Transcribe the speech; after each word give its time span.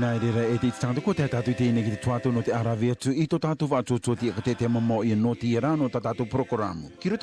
ina 0.00 0.14
e 0.14 0.18
rera 0.32 0.46
e 0.48 0.56
te 0.56 0.68
tātou 0.72 1.02
ko 1.04 1.12
te 1.12 1.26
tātou 1.28 1.52
te 1.52 2.30
no 2.32 2.40
te 2.40 2.50
arawe 2.56 2.88
atu 2.94 3.12
i 3.12 3.26
tō 3.28 3.36
tātou 3.36 3.68
wa 3.68 5.02
i 5.04 5.12
no 5.14 5.34
te 5.34 5.46
ira 5.46 5.74
no 5.76 5.88
tātou 5.92 6.24
prokoramu. 6.24 6.88
Ki 6.98 7.10
o 7.12 7.18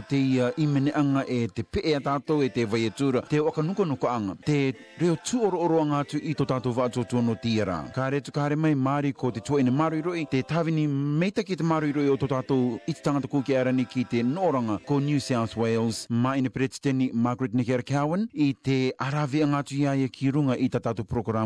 te 0.00 0.16
ia 0.16 0.48
i 0.56 0.66
anga 0.96 1.24
e 1.28 1.42
te 1.52 1.60
pe 1.62 1.80
e 1.92 2.00
tātou 2.00 2.40
e 2.42 2.48
te 2.48 2.64
vai 2.64 2.86
te 3.28 3.38
waka 3.44 3.60
nuka 3.62 3.84
nuka 3.84 4.08
anga. 4.14 4.34
Te 4.46 4.72
reo 4.98 5.14
tū 5.20 5.42
oro 5.44 5.60
oro 5.66 5.80
anga 5.82 6.04
no 7.20 7.34
te 7.34 7.48
ira. 7.58 7.82
Ka 7.92 8.08
kare 8.32 8.56
mai 8.56 8.72
māri 8.74 9.12
ko 9.12 9.28
te 9.30 9.40
tuaine 9.44 9.68
marui 9.70 10.00
roi 10.02 10.24
te 10.24 10.40
tāwini 10.40 10.86
meita 10.88 11.44
ki 11.44 11.56
te 11.56 11.62
marui 11.68 11.92
roi 11.92 12.08
o 12.08 12.16
tō 12.16 12.28
tātou 12.32 12.78
i 12.88 12.94
te 12.96 13.02
tangata 13.04 13.28
kūki 13.28 13.52
arani 13.60 13.84
ki 13.84 14.06
ma 16.20 16.36
ina 16.36 16.48
pretiteni 16.50 17.10
Margaret 17.12 17.52
Nekera 17.54 17.82
te 18.62 18.80
arawe 19.00 19.42
anga 19.44 19.58
atu 19.62 19.74
iaia 19.76 20.08
ki 20.08 20.30
runga 20.32 20.56
i 20.56 20.70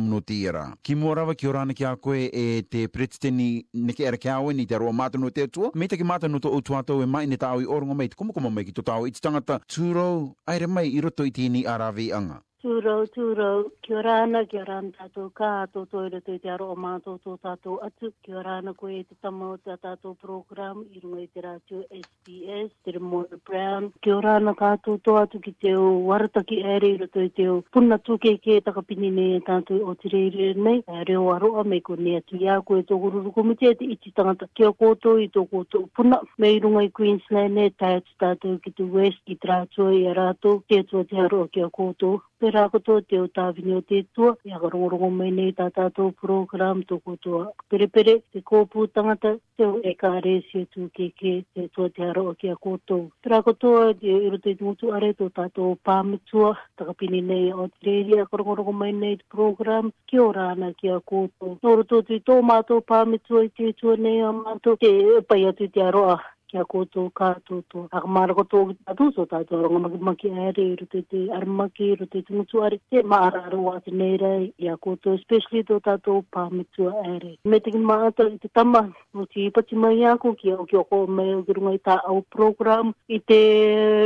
no 0.05 0.21
te 0.21 0.44
ira. 0.49 0.65
Ki 0.83 0.95
mua 0.95 1.15
rawa 1.15 1.35
ki 1.35 1.49
orana 1.49 1.73
ki 1.73 1.85
a 1.89 1.95
koe 1.97 2.29
e 2.31 2.45
te 2.71 2.83
pretiteni 2.89 3.49
neke 3.75 4.05
era 4.05 4.17
ki 4.21 4.31
awe 4.35 4.53
ni 4.55 4.67
te 4.69 4.77
aroa 4.79 4.93
mātano 4.99 5.31
te 5.33 5.47
atua. 5.49 5.71
Me 5.75 5.89
te 5.89 5.99
ki 6.01 6.05
mātano 6.07 6.41
to 6.41 6.53
utu 6.59 7.01
e 7.01 7.07
mai 7.17 7.27
ne 7.27 7.37
tāwi 7.37 7.67
orongo 7.67 7.95
mai 8.03 8.09
te 8.13 8.17
kumukuma 8.21 8.51
mai 8.51 8.65
ki 8.69 8.73
to 8.73 8.83
tāwi. 8.83 9.11
I 9.13 9.17
te 9.17 9.21
tangata 9.25 9.59
tūrou, 9.67 10.35
aere 10.47 10.69
mai 10.69 10.87
i 10.91 11.01
roto 11.01 11.25
i 11.29 11.33
tini 11.33 11.65
aravi 11.65 12.11
anga. 12.13 12.41
Tūrau, 12.65 13.03
tūrau, 13.13 13.67
kia 13.85 14.01
rāna, 14.07 14.41
kia 14.49 14.63
rāna 14.65 14.95
tātou 14.97 15.27
kā 15.37 15.49
ato 15.67 15.83
toira 15.93 16.23
tui 16.25 16.39
te 16.41 16.49
aro 16.49 16.71
o 16.73 16.77
mātou 16.81 17.19
tō 17.21 17.35
tātou 17.45 17.75
atu. 17.85 18.09
Kia 18.25 18.41
rāna 18.47 18.73
koe 18.73 18.89
e 19.03 19.03
te 19.05 19.19
tamau 19.21 19.59
tā 19.61 19.75
tātou 19.83 20.15
program 20.17 20.81
i 20.97 21.03
runga 21.03 21.27
i 21.27 21.27
te 21.27 21.43
rātio 21.45 21.83
SBS, 21.99 22.71
te 22.87 22.95
Remora 22.97 23.37
Brown. 23.51 23.91
Kia 24.01 24.17
rāna 24.25 24.55
kā 24.57 24.71
ato 24.79 24.97
tō 25.05 25.19
atu 25.27 25.43
ki 25.45 25.53
te 25.61 25.75
o 25.77 25.85
warataki 26.09 26.63
ere 26.65 26.89
i 26.95 26.97
rato 27.03 27.27
i 27.27 27.29
te 27.37 27.45
o 27.53 27.59
puna 27.77 27.99
tūkeke 28.09 28.57
e 28.57 28.65
takapini 28.65 29.13
nei 29.19 29.37
e 29.43 29.45
tātou 29.51 29.85
o 29.85 29.93
te 30.01 30.15
reire 30.17 30.49
nei. 30.65 30.81
E 30.89 31.05
reo 31.11 31.29
aroa 31.37 31.67
mei 31.69 31.85
ko 31.85 32.01
nea 32.01 32.25
tu 32.25 32.41
ia 32.41 32.57
koe 32.65 32.81
tō 32.89 32.97
gururu 33.05 33.35
komite 33.37 33.75
e 33.75 33.79
te 33.83 33.91
iti 33.93 34.15
tangata 34.17 34.49
kia 34.57 34.73
koto 34.73 35.19
i 35.21 35.29
tō 35.37 35.45
koto 35.53 35.85
puna. 36.01 36.23
Mei 36.41 36.57
runga 36.65 36.89
i 36.89 36.95
Queensland 36.97 37.61
e 37.67 37.75
tātou 37.77 38.57
ki 38.65 38.73
te 38.81 38.89
West 38.97 39.21
ki 39.29 39.37
te 39.45 39.53
rātio 39.53 39.93
i 40.01 40.07
a 40.09 40.17
rātou. 40.17 40.63
Te 40.73 40.81
atua 40.81 41.05
te 41.13 41.21
aroa 41.29 41.53
kia 41.53 41.69
koto 41.69 42.23
rākoto 42.55 42.95
te 43.11 43.19
o 43.21 43.27
tāwini 43.35 43.75
o 43.79 43.83
te 43.87 44.03
tua, 44.17 44.35
e 44.47 44.53
aga 44.55 44.69
rongorongo 44.73 45.09
mai 45.15 45.31
nei 45.35 45.53
tā 45.59 45.67
tātou 45.75 46.13
program 46.21 46.83
tō 46.91 47.01
kotoa 47.07 47.49
perepere, 47.73 48.19
te 48.35 48.43
kōpū 48.47 48.87
tangata, 48.95 49.33
te 49.59 49.67
o 49.67 49.81
e 49.87 49.95
kā 49.99 50.13
reisi 50.25 50.65
tū 50.75 50.89
keke, 50.97 51.33
te 51.57 51.67
tua 51.75 51.91
te 51.95 52.05
aroa 52.09 52.35
ki 52.41 52.53
a 52.53 52.57
kotou. 52.67 53.03
Te 53.23 53.33
rākoto 53.35 53.73
a 53.83 53.91
te 53.99 54.13
o 54.15 54.21
iro 54.29 54.39
te 54.45 54.55
tūtu 54.61 54.93
are 54.97 55.11
tō 55.19 55.29
tātou 55.39 55.75
pāmitua, 55.89 56.55
takapini 56.79 57.21
nei 57.31 57.51
o 57.53 57.67
te 57.81 57.91
rei, 57.91 58.19
e 58.19 58.23
aga 58.55 58.77
mai 58.85 58.93
nei 58.93 59.19
tō 59.21 59.29
program, 59.37 59.91
ki 60.09 60.23
o 60.23 60.31
rāna 60.37 60.73
ki 60.79 60.95
a 60.95 61.01
kotou. 61.01 61.59
Nō 61.59 61.77
roto 61.81 62.03
tū 62.07 62.21
tō 62.31 62.39
mātou 62.55 62.85
pāmitua 62.87 63.45
i 63.49 63.51
te 63.61 63.73
tua 63.81 63.97
nei 63.97 64.23
a 64.23 64.31
mātou, 64.37 64.79
te 64.79 64.95
pai 65.27 65.43
atu 65.51 65.69
te 65.75 65.83
aroa 65.83 66.21
kia 66.55 66.65
koto 66.65 67.11
ka 67.11 67.35
to 67.49 67.63
to 67.69 67.89
ak 67.91 68.07
mar 68.07 68.31
ko 68.31 68.43
to 68.47 68.59
ta 68.87 68.95
tu 68.95 69.11
so 69.17 69.25
ta 69.27 69.43
to 69.43 69.59
ngam 69.67 69.91
ma 70.07 70.13
ki 70.15 70.31
ere 70.31 70.87
te 70.93 71.01
te 71.11 71.23
ar 71.35 71.47
ma 71.51 71.67
ki 71.79 71.89
ru 71.99 72.07
te 72.07 72.23
tu 72.29 72.45
tu 72.51 72.63
te 72.91 73.03
ma 73.03 73.17
ar 73.29 73.49
ru 73.51 73.73
at 73.75 73.89
ne 73.91 74.11
re 74.23 74.53
ya 74.65 74.77
ko 74.79 74.95
to 75.03 75.17
specially 75.19 75.65
to 75.71 75.81
ta 75.83 75.97
to 75.99 76.23
pa 76.31 76.47
mi 76.55 76.63
tu 76.77 76.87
ere 76.91 77.35
me 77.45 77.59
te 77.59 77.73
to 78.15 78.29
te 78.43 78.47
ta 78.55 78.63
ma 78.63 78.85
mo 79.15 79.27
ti 79.35 79.49
pa 79.51 79.63
ti 79.67 79.75
ma 79.75 79.91
ya 79.91 80.15
ko 80.17 80.35
ki 80.43 80.53
o 80.55 80.63
ki 80.71 80.77
o 80.79 80.85
ko 80.85 81.01
me 81.11 81.25
ru 81.35 81.63
ngai 81.67 81.81
ta 81.91 81.99
au 82.07 82.21
program 82.37 82.95
i 83.11 83.19
te 83.19 83.41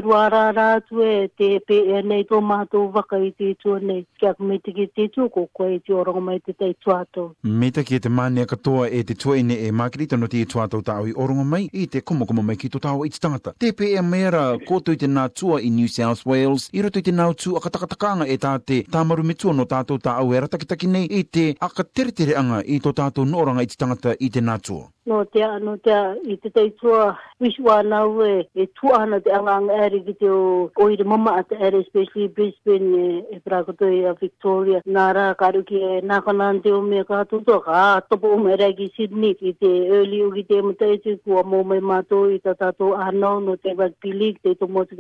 ru 0.01 0.17
ara 0.21 0.69
tu 0.89 1.05
e 1.05 1.29
te 1.29 1.51
pe 1.69 1.77
e 1.99 2.03
ne 2.03 2.23
to 2.33 2.41
ma 2.41 2.65
to 2.65 2.87
va 2.97 3.05
i 3.29 3.31
te 3.43 3.53
tu 3.61 3.77
ne 3.91 3.99
kia 4.21 4.33
me 4.39 4.57
te 4.59 4.73
ki 4.73 4.89
te 4.97 5.09
tu 5.09 5.29
ko 5.29 5.45
ko 5.53 5.69
e 5.69 5.77
ti 5.85 5.93
o 5.93 6.01
mai 6.25 6.41
te 6.41 6.57
te 6.57 6.73
tu 6.81 6.97
ato 6.97 7.29
me 7.45 7.69
te 7.71 7.85
ki 7.85 8.01
te 8.01 8.09
ma 8.09 8.33
ne 8.33 8.49
ka 8.49 8.57
e 8.89 9.05
te 9.05 9.13
tu 9.15 9.37
e 9.37 9.43
ne 9.45 9.61
e 9.69 9.71
ma 9.71 9.91
ki 9.93 10.07
te 10.07 10.17
no 10.17 10.25
ato 10.65 10.81
ta 10.81 10.97
au 10.97 11.07
i 11.07 11.13
o 11.13 11.29
mai 11.45 11.69
i 11.73 11.87
te 11.89 12.01
komo 12.01 12.25
komo 12.25 12.38
tamo 12.39 12.45
mai 12.47 12.57
ki 12.59 12.69
tō 12.71 12.79
tāo 12.83 13.03
i 13.07 13.11
tangata. 13.11 13.53
Te 13.59 13.73
pe 13.77 13.89
e 13.99 14.03
mera 14.05 14.55
kōtou 14.69 14.95
te 14.99 15.07
nā 15.11 15.25
tua 15.35 15.59
i 15.65 15.71
New 15.75 15.89
South 15.91 16.23
Wales, 16.29 16.69
i 16.77 16.83
roto 16.85 17.01
i 17.01 17.07
te 17.07 17.11
nāu 17.15 17.35
tū 17.35 17.57
akatakatakanga 17.59 18.29
e 18.31 18.39
tā 18.41 18.55
te 18.63 18.83
tāmaru 18.95 19.25
me 19.27 19.35
tua 19.39 19.55
no 19.59 19.67
tātou 19.69 19.99
tā 19.99 20.15
au 20.23 20.31
e 20.33 20.87
nei 20.87 21.09
i 21.19 21.25
te 21.25 21.55
akateretereanga 21.59 22.63
i 22.67 22.79
tō 22.79 22.95
tātou 22.95 23.27
nōranga 23.27 23.63
i 23.63 23.67
tangata 23.77 24.15
i 24.21 24.31
te 24.31 24.41
nā 24.41 24.61
tua. 24.61 24.87
No 25.09 25.25
te 25.25 25.41
a, 25.41 25.59
no 25.59 25.77
te 25.79 25.91
a, 25.91 26.15
i 26.29 26.37
te 26.37 26.51
tei 26.53 26.69
tua 26.77 27.17
wishua 27.41 27.79
nāu 27.83 28.21
e, 28.29 28.47
e 28.55 28.67
tuahana 28.77 29.21
te 29.25 29.33
anganga 29.33 29.79
ere 29.87 30.03
ki 30.05 30.13
te 30.21 30.29
o 30.29 30.69
oire 30.85 31.05
mama 31.09 31.39
at 31.41 31.55
ere, 31.57 31.81
especially 31.81 32.29
Brisbane 32.29 32.93
e, 32.93 33.23
e 33.33 33.41
prakotoi 33.41 34.03
e, 34.03 34.03
a 34.11 34.13
Victoria. 34.21 34.83
Nā 34.85 35.07
rā 35.17 35.27
karu 35.41 35.63
ki 35.65 35.81
e 35.81 35.93
nākanaan 36.05 36.61
te 36.61 36.75
o 36.77 36.83
mea 36.85 37.07
kātoutua, 37.09 37.63
kā 37.65 37.85
topo 38.13 38.35
o 38.37 38.41
mea 38.43 38.59
rei 38.61 38.77
ki 38.77 38.91
Sydney 38.99 39.33
i 39.49 39.55
te 39.57 39.71
early 39.89 40.21
o 40.27 40.29
ki 40.37 40.45
te 40.51 40.61
mutaitu 40.67 41.17
kua 41.25 41.41
mō 41.47 41.63
mai 41.73 41.81
mātou 41.81 42.28
i 42.35 42.39
ta 42.45 42.53
tātou 42.61 42.91
anō 43.05 43.29
no 43.47 43.55
te 43.63 43.73
Rugby 43.79 44.13
League, 44.21 44.41
te 44.47 44.53
tomo 44.63 44.83
te 44.85 44.97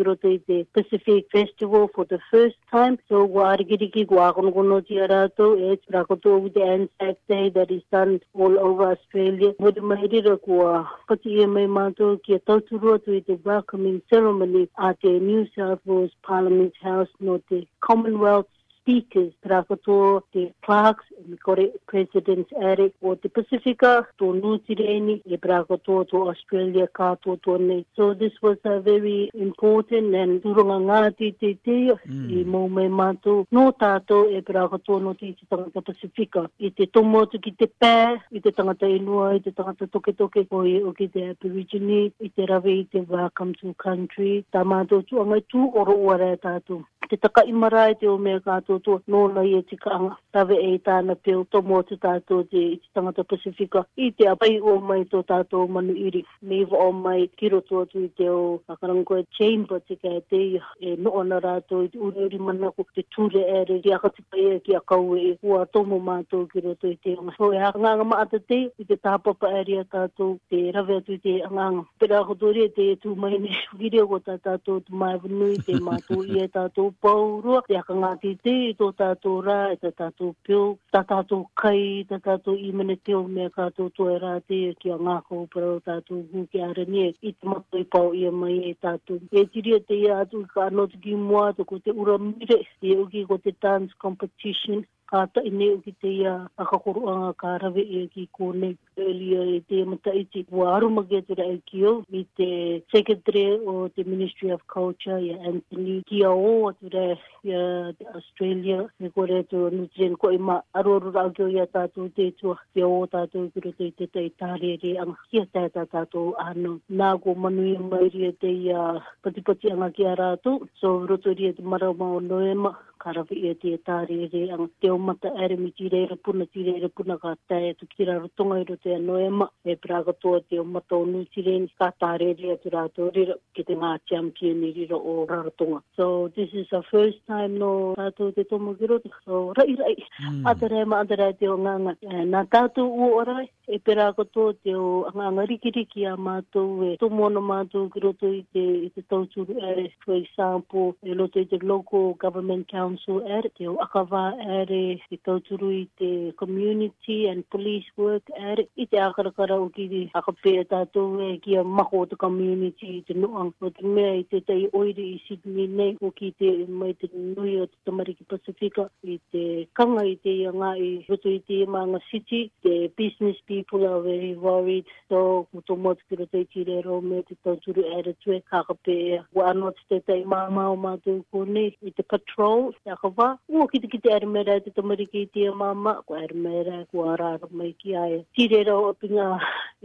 te 0.48 0.64
Pacific 0.78 1.26
Festival 1.34 1.88
for 1.94 2.04
the 2.06 2.18
first 2.30 2.56
time. 2.74 2.98
So, 3.08 3.24
wā 3.36 3.48
arigiriki, 3.54 4.06
wā 4.10 4.28
akonokono 4.30 4.78
ti 4.88 4.98
a 5.04 5.08
rātou, 5.12 5.54
e 5.68 5.78
rakoto 5.94 6.36
o 6.38 6.48
te 6.56 6.62
Anzac 6.76 7.16
Day 7.32 7.50
that 7.58 7.70
is 7.70 7.82
done 7.96 8.18
all 8.34 8.58
over 8.68 8.88
Australia. 8.92 9.52
Hore 9.60 9.76
maherira 9.92 10.38
ko 10.46 10.60
a 10.74 10.88
kati 11.08 11.38
e 11.42 11.46
mai 11.56 11.66
mātou 11.78 12.18
ki 12.22 12.34
a 12.34 12.40
tauturua 12.50 12.98
tu 13.04 13.16
i 13.16 13.20
te 13.28 13.38
welcoming 13.50 14.00
ceremony 14.10 14.68
at 14.88 15.00
te 15.00 15.16
New 15.18 15.46
South 15.56 15.80
Wales 15.84 16.14
Parliament 16.30 16.74
House 16.82 17.12
no 17.20 17.38
te 17.50 17.66
Commonwealth 17.80 18.48
speakers 18.88 19.34
parakoto 19.44 20.22
te 20.32 20.50
clerks 20.64 21.04
and 21.26 21.38
kore 21.42 21.66
president's 21.86 22.50
attic 22.64 22.92
or 23.02 23.16
the 23.22 23.28
pacifica 23.28 24.06
to 24.18 24.32
new 24.40 24.58
zealand 24.66 25.20
e 25.26 25.36
parakoto 25.36 25.96
to 26.10 26.16
australia 26.30 26.86
ka 26.98 27.08
to 27.20 27.34
to 27.48 27.56
nei 27.58 27.84
so 27.98 28.06
this 28.22 28.32
was 28.46 28.56
a 28.72 28.76
very 28.86 29.18
important 29.46 30.14
and 30.20 30.40
durunga 30.46 30.78
nga 30.86 31.10
ti 31.18 31.28
ti 31.40 31.50
ti 31.64 31.76
hmm. 31.92 32.30
i 32.38 32.42
mo 32.54 32.62
me 32.78 32.86
mato 32.88 33.34
no 33.58 33.66
tato 33.84 34.22
e 34.30 34.40
parakoto 34.40 34.96
no 35.04 35.12
ti 35.20 35.34
ti 35.38 35.44
tanga 35.50 35.68
to 35.74 35.80
pacifica 35.90 36.46
i 36.58 36.70
te 36.74 36.86
tomo 36.96 37.26
to 37.26 37.36
ki 37.48 37.52
te 37.60 37.66
pa 37.76 37.92
i 38.32 38.40
te 38.40 38.50
tanga 38.60 38.74
te 38.84 38.88
no 39.10 39.20
i 39.36 39.40
te 39.44 39.52
tanga 39.52 39.84
to 39.92 40.00
ke 40.08 40.16
to 40.22 40.30
ke 40.38 40.46
ko 40.48 40.64
i 40.72 40.78
o 40.92 40.96
ki 41.02 41.10
te 41.18 41.28
aborigine 41.36 42.00
i 42.24 42.28
te 42.38 42.48
rave 42.54 42.72
i 42.80 42.88
te 42.96 43.04
welcome 43.12 43.52
to 43.60 43.76
country 43.86 44.32
tamato 44.56 45.02
tu 45.12 45.20
ama 45.26 45.42
tu 45.52 45.68
oro 45.84 45.92
ora 46.14 46.32
tato 46.48 46.80
te 47.08 47.16
taka 47.16 47.44
imara 47.48 47.86
i 47.92 48.00
te 48.00 48.08
o 48.08 48.16
me 48.24 48.40
ka 48.48 48.60
tu 48.78 49.00
no 49.06 49.26
na 49.28 49.40
ye 49.42 49.62
tikanga 49.62 50.16
ta 50.32 50.44
ve 50.44 50.54
eta 50.74 51.02
na 51.02 51.14
pe 51.14 51.32
to 51.50 51.62
mo 51.62 51.82
tu 51.82 51.96
ta 51.96 52.18
to 52.28 52.42
je 52.52 52.78
tanga 52.94 53.12
to 53.12 53.24
pacifica 53.24 53.84
i 53.96 54.10
te 54.12 54.24
apai 54.26 54.60
o 54.62 54.80
mai 54.80 55.02
to 55.10 55.22
ta 55.22 55.42
to 55.50 55.66
manu 55.68 55.94
iri 55.94 56.24
me 56.42 56.64
vo 56.64 56.78
o 56.88 56.92
mai 56.92 57.28
ki 57.36 57.48
ro 57.48 57.60
tu 57.60 57.84
te 58.18 58.28
o 58.28 58.60
akarang 58.68 58.98
e 58.98 58.98
e, 58.98 59.02
e, 59.02 59.04
ko 59.08 59.14
chain 59.34 59.66
pa 59.66 59.78
ti 59.80 59.96
ka 59.96 60.08
te 60.30 60.60
e 60.80 60.94
no 60.98 61.10
ona 61.10 61.38
ra 61.40 61.60
to 61.60 61.84
u 61.96 62.10
ri 62.14 62.38
manna 62.38 62.70
ko 62.74 62.84
te 62.94 63.02
tu 63.10 63.28
le 63.34 63.42
ere 63.60 63.80
ri 63.84 63.92
aka 63.92 64.08
ti 64.14 64.22
pe 64.30 64.58
ki 64.64 64.76
aka 64.76 64.96
u 64.96 65.16
e 65.16 65.36
u 65.42 65.58
a 65.58 65.64
to 65.66 65.82
mo 65.84 65.98
ma 65.98 66.22
to 66.30 66.46
ki 66.52 66.58
ro 66.60 66.74
te 66.80 66.94
o 67.16 67.30
so 67.38 67.52
e 67.52 67.58
nga 67.58 67.92
nga 67.96 68.04
ma 68.04 68.16
ata 68.22 68.38
te 68.38 68.60
i 68.78 68.84
te 68.84 68.96
ta 68.96 69.18
pa 69.18 69.32
pa 69.34 69.52
ere 69.60 69.84
ta 69.92 70.06
to 70.16 70.36
te 70.50 70.70
ra 70.74 70.82
ve 70.82 71.00
tu 71.00 71.18
te 71.18 71.40
nga 71.44 71.64
nga 71.72 71.84
pe 71.98 72.06
ra 72.06 72.22
ko 72.24 72.34
to 72.34 72.50
ri 72.52 72.68
te 72.76 72.94
tu 73.02 73.14
mai 73.14 73.38
ne 73.38 73.52
video 73.76 74.04
ri 74.04 74.08
ko 74.10 74.18
ta 74.20 74.36
ta 74.38 74.56
to 74.66 74.78
tu 74.86 74.92
vnu 75.22 75.48
te 75.66 75.74
ma 75.82 75.96
tu 76.08 76.22
ye 76.24 76.46
ta 76.48 76.68
to 76.76 76.90
pau 77.02 77.40
ro 77.44 77.60
te 77.68 77.74
aka 77.78 77.94
nga 77.94 78.10
ti 78.22 78.30
te 78.44 78.67
i 78.68 78.74
tō 78.78 78.86
tātou 79.00 79.38
rā, 79.44 79.54
i 79.72 79.76
e 79.78 79.80
tō 79.84 79.90
tātou 79.98 80.32
pio, 80.46 80.58
tā 80.92 81.00
tātou 81.08 81.44
kai, 81.58 82.04
tā 82.10 82.18
tātou 82.26 82.58
imene 82.68 82.96
teo 83.08 83.20
mea 83.36 83.52
kātou 83.54 83.88
tōe 83.98 84.18
rā 84.24 84.32
te 84.50 84.58
e 84.70 84.74
kia 84.82 84.98
ngā 85.06 85.14
kou 85.30 85.46
para 85.54 85.70
o 85.76 85.78
tātou 85.88 86.20
hū 86.32 86.44
ki 86.52 86.62
arenie, 86.66 87.14
i 87.22 87.32
tō 87.38 87.52
mato 87.54 87.80
i 87.80 87.86
pau 87.96 88.12
ia 88.22 88.32
mai 88.42 88.54
e 88.72 88.74
tātou. 88.84 89.20
E 89.32 89.46
tiri 89.54 89.78
te 89.88 89.96
ia 90.02 90.20
atu 90.26 90.44
i 90.44 90.50
ka 90.52 90.66
anotu 90.68 91.00
ki 91.06 91.16
mua 91.24 91.48
tō 91.58 91.66
ko 91.72 91.80
te 91.86 91.94
ura 92.04 92.18
mire, 92.28 92.60
te 92.84 92.92
e 92.92 93.00
uki 93.06 93.24
ko 93.32 93.40
te 93.46 93.56
dance 93.64 93.96
competition, 94.04 94.84
kata 95.10 95.40
ine 95.48 95.68
o 95.72 95.78
ki 95.84 95.92
te 96.02 96.10
ia 96.20 96.34
a 96.60 96.64
kakoroanga 96.70 97.32
ka 97.42 97.56
rawe 97.62 97.80
e 97.80 98.02
ki 98.14 98.28
kone 98.38 98.68
earlier 99.00 99.46
e 99.56 99.60
te 99.68 99.80
mata 99.88 100.12
i 100.12 100.22
te 100.34 100.42
ua 100.52 100.72
arumage 100.76 101.22
te 101.28 101.34
rai 101.38 101.54
ki 101.70 101.80
o 101.88 101.92
mi 102.12 102.24
te 102.38 102.48
secretary 102.94 103.46
o 103.74 103.88
te 103.88 104.04
Ministry 104.04 104.50
of 104.56 104.60
Culture 104.74 105.18
ia 105.28 105.38
Anthony 105.52 106.02
ki 106.10 106.20
a 106.28 106.32
o 106.34 106.52
atu 106.72 106.92
rai 106.92 107.16
te 107.44 108.08
Australia 108.18 108.82
me 109.00 109.08
kore 109.16 109.32
atu 109.40 109.62
New 109.76 109.88
Zealand 109.96 110.18
ko 110.24 110.32
ima 110.36 110.58
aroru 110.82 111.14
rau 111.16 111.32
ki 111.38 111.42
o 111.46 111.48
ia 111.56 111.66
tātou 111.78 112.12
te 112.20 112.28
tua 112.42 112.60
ki 112.74 112.84
a 112.84 112.90
o 112.98 113.00
tātou 113.16 113.48
ki 113.56 113.64
rote 113.64 113.86
i 113.88 113.92
te 114.02 114.10
tei 114.18 114.28
tāre 114.44 114.74
re 114.84 114.92
anga 115.06 115.16
ki 115.32 115.44
a 115.64 115.68
tātou 115.88 116.34
anu 116.44 116.74
nā 117.00 117.14
ko 117.24 117.36
manu 117.46 117.64
i 117.72 117.78
mairi 117.88 118.28
e 118.28 118.34
te 118.44 118.52
ia 118.68 118.84
patipati 119.24 119.72
anga 119.72 119.88
ki 120.00 120.10
a 120.12 120.14
rātou 120.22 120.68
so 120.82 120.98
roto 121.08 121.32
ria 121.40 121.54
e 121.56 121.58
te 121.62 121.64
marama 121.72 122.12
o 122.20 122.20
noema 122.28 122.76
karawi 123.00 123.44
e 123.54 123.56
te 123.64 123.76
tāre 123.88 124.20
re 124.36 124.44
anga 124.52 124.70
te 124.84 124.97
taumata 124.98 125.30
ere 125.44 125.56
mi 125.56 125.70
tira 125.72 125.96
ira 125.98 126.16
puna 126.16 126.44
tira 126.46 126.72
ira 126.76 126.88
puna 126.88 127.16
ka 127.18 127.34
tae 127.48 127.74
tu 127.78 127.86
kira 127.86 128.18
rotonga 128.18 128.58
iro 128.60 128.76
te 128.82 128.90
noema 128.98 129.48
e 129.64 129.76
praga 129.76 130.10
toa 130.18 130.40
te 130.42 130.58
omata 130.58 130.96
o 130.96 131.04
nui 131.06 131.24
tira 131.32 131.54
ni 131.58 131.68
ka 131.78 131.92
tare 132.00 132.34
rea 132.34 132.56
tu 132.58 132.70
rato 132.72 133.06
rira 133.14 133.34
ki 133.54 133.62
te 133.64 133.74
ngā 133.78 133.92
tiam 134.08 134.30
pia 134.34 134.52
ni 134.54 134.72
rira 134.74 134.96
o 134.98 135.26
rarotonga. 135.30 135.82
So 135.96 136.30
this 136.36 136.50
is 136.52 136.66
the 136.72 136.82
first 136.90 137.18
time 137.28 137.58
no 137.58 137.94
tato 137.96 138.30
te 138.32 138.42
tomo 138.44 138.74
giro 138.74 138.98
te 138.98 139.10
so 139.24 139.52
rai 139.56 139.74
rai 139.78 139.94
mm. 139.96 140.44
atare 140.44 140.84
ma 140.86 141.04
atare 141.04 141.30
te 141.38 141.46
o 141.48 141.56
nganga. 141.56 141.94
E, 142.02 142.24
nā 142.26 142.42
tato 142.50 142.82
u 142.86 143.12
orai 143.20 143.46
e 143.68 143.78
praga 143.78 144.24
toa 144.34 144.54
te 144.54 144.74
o 144.74 145.04
nganga 145.14 145.46
rikiriki 145.52 146.06
a 146.10 146.16
mātou 146.18 146.82
e 146.90 146.96
tomo 146.98 147.26
ana 147.30 147.38
mātou 147.40 147.86
giro 147.94 148.12
to 148.18 148.32
i 148.34 148.42
te, 148.52 148.66
i 148.86 148.90
te 148.98 149.04
tauturu 149.10 149.60
ere 149.70 149.90
for 150.04 150.16
example 150.18 150.96
e 151.04 151.14
loto 151.14 151.38
i 151.38 151.44
te 151.46 151.58
local 151.62 152.14
government 152.18 152.66
council 152.68 153.22
ere 153.26 153.52
te 153.54 153.68
o 153.70 153.76
akawa 153.86 154.26
ere 154.58 154.87
te 154.96 155.16
tauturu 155.24 155.70
i 155.70 155.88
te 155.98 156.32
community 156.38 157.28
and 157.30 157.44
police 157.50 157.86
work 157.96 158.22
ere 158.36 158.66
i 158.76 158.86
te 158.86 158.96
akarakara 159.00 159.56
o 159.60 159.68
ki 159.74 159.86
te 159.90 160.00
akapea 160.18 160.64
tātou 160.70 161.18
e 161.28 161.36
ki 161.44 161.56
a 161.60 161.64
mako 161.64 162.02
o 162.02 162.06
te 162.10 162.16
community 162.16 162.88
i 162.98 163.02
te 163.08 163.16
noang 163.18 163.52
o 163.60 163.70
te 163.70 163.84
mea 163.84 164.14
i 164.20 164.24
te 164.30 164.40
tei 164.48 164.68
oiri 164.76 165.06
i 165.14 165.18
Sydney 165.26 165.68
nei 165.80 165.96
o 166.00 166.10
ki 166.18 166.30
te 166.38 166.52
mai 166.68 166.94
te 167.00 167.10
nui 167.14 167.56
o 167.60 167.66
te 167.66 167.76
tamariki 167.88 168.24
pasifika 168.32 168.88
i 169.04 169.18
te 169.32 169.44
kanga 169.78 170.04
i 170.12 170.16
te 170.22 170.34
ianga 170.44 170.72
i 170.80 170.90
hoto 171.08 171.28
i 171.34 171.40
te 171.48 171.62
maanga 171.66 172.00
city 172.10 172.50
the 172.64 172.90
business 172.96 173.36
people 173.46 173.86
are 173.92 174.00
very 174.06 174.34
worried 174.34 174.84
so 175.12 175.20
o 175.56 175.64
tō 175.68 175.78
mātu 175.86 176.06
kira 176.10 176.28
tei 176.32 176.46
ki 176.52 176.64
re 176.70 176.80
rau 176.86 177.00
me 177.10 177.22
te 177.28 177.36
tauturu 177.46 177.84
ere 177.98 178.16
tue 178.24 178.40
kakapea 178.52 179.22
o 179.34 179.44
anot 179.52 179.80
te 179.92 180.00
tei 180.10 180.24
māma 180.34 180.68
o 180.72 180.78
mātou 180.86 181.20
kone 181.34 181.66
i 181.68 181.92
te 181.96 182.06
patrol 182.14 182.70
te 182.82 182.94
akawa 182.96 183.30
o 183.48 183.66
ki 183.72 183.82
te 183.84 183.92
ki 183.94 184.02
te 184.06 184.14
ere 184.18 184.26
mera 184.28 184.58
te 184.62 184.74
tamari 184.78 185.06
ki 185.12 185.22
te 185.34 185.44
mama, 185.60 185.92
ko 186.06 186.10
ara 186.22 186.34
mai 186.44 186.60
rā, 186.68 186.78
ko 186.90 186.96
ara 187.12 187.26
ara 187.34 187.48
mai 187.58 187.70
ki 187.82 187.90
ai. 188.02 188.14
Ti 188.38 188.42
re 188.52 188.60
ro 188.68 188.76
api 188.90 189.10
ngā 189.16 189.26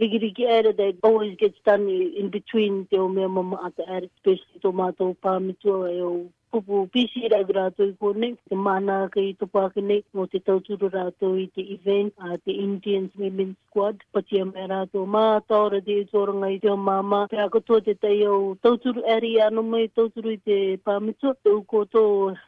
rigiriki 0.02 0.46
ara, 0.58 0.72
they 0.78 0.94
always 1.02 1.34
get 1.42 1.58
done 1.64 1.88
in 1.90 2.30
between 2.36 2.86
the 2.92 2.98
o 3.02 3.08
mea 3.16 3.28
mama 3.38 3.58
ata 3.66 3.82
ara, 3.96 4.06
especially 4.14 4.62
tō 4.62 4.70
mātou 4.82 5.16
pāmitua 5.26 5.90
e 5.90 5.98
kupu 6.54 6.86
pisi 6.94 7.26
rai 7.32 7.42
rātou 7.56 7.88
i 7.90 7.94
kone, 7.98 8.28
te 8.48 8.54
mana 8.66 8.96
kei 9.14 9.32
to 9.40 9.46
pākene, 9.54 9.96
mō 10.14 10.26
te 10.30 10.38
tauturu 10.46 10.90
rātou 10.92 11.32
i 11.42 11.48
te 11.56 11.64
event, 11.74 12.12
a 12.28 12.36
te 12.44 12.54
Indian 12.64 13.08
Women 13.18 13.56
Squad, 13.66 14.04
pati 14.14 14.38
a 14.38 14.44
to 14.52 14.68
rātou 14.72 15.06
mā, 15.14 15.40
taura 15.48 15.80
te 15.82 15.96
utoranga 16.04 16.52
i 16.56 16.60
te 16.62 16.70
o 16.70 16.76
to 16.76 17.02
pe 17.32 17.40
a 17.42 17.48
katoa 17.56 17.82
te 17.88 17.94
tei 17.98 18.20
au 18.30 18.38
tauturu 18.62 19.02
eri 19.16 19.32
anu 19.42 19.62
mai 19.72 19.88
i 19.88 20.36
te 20.46 20.60
pāmitua, 20.86 21.34
te 21.42 21.50
uko 21.58 21.84
to 21.90 22.04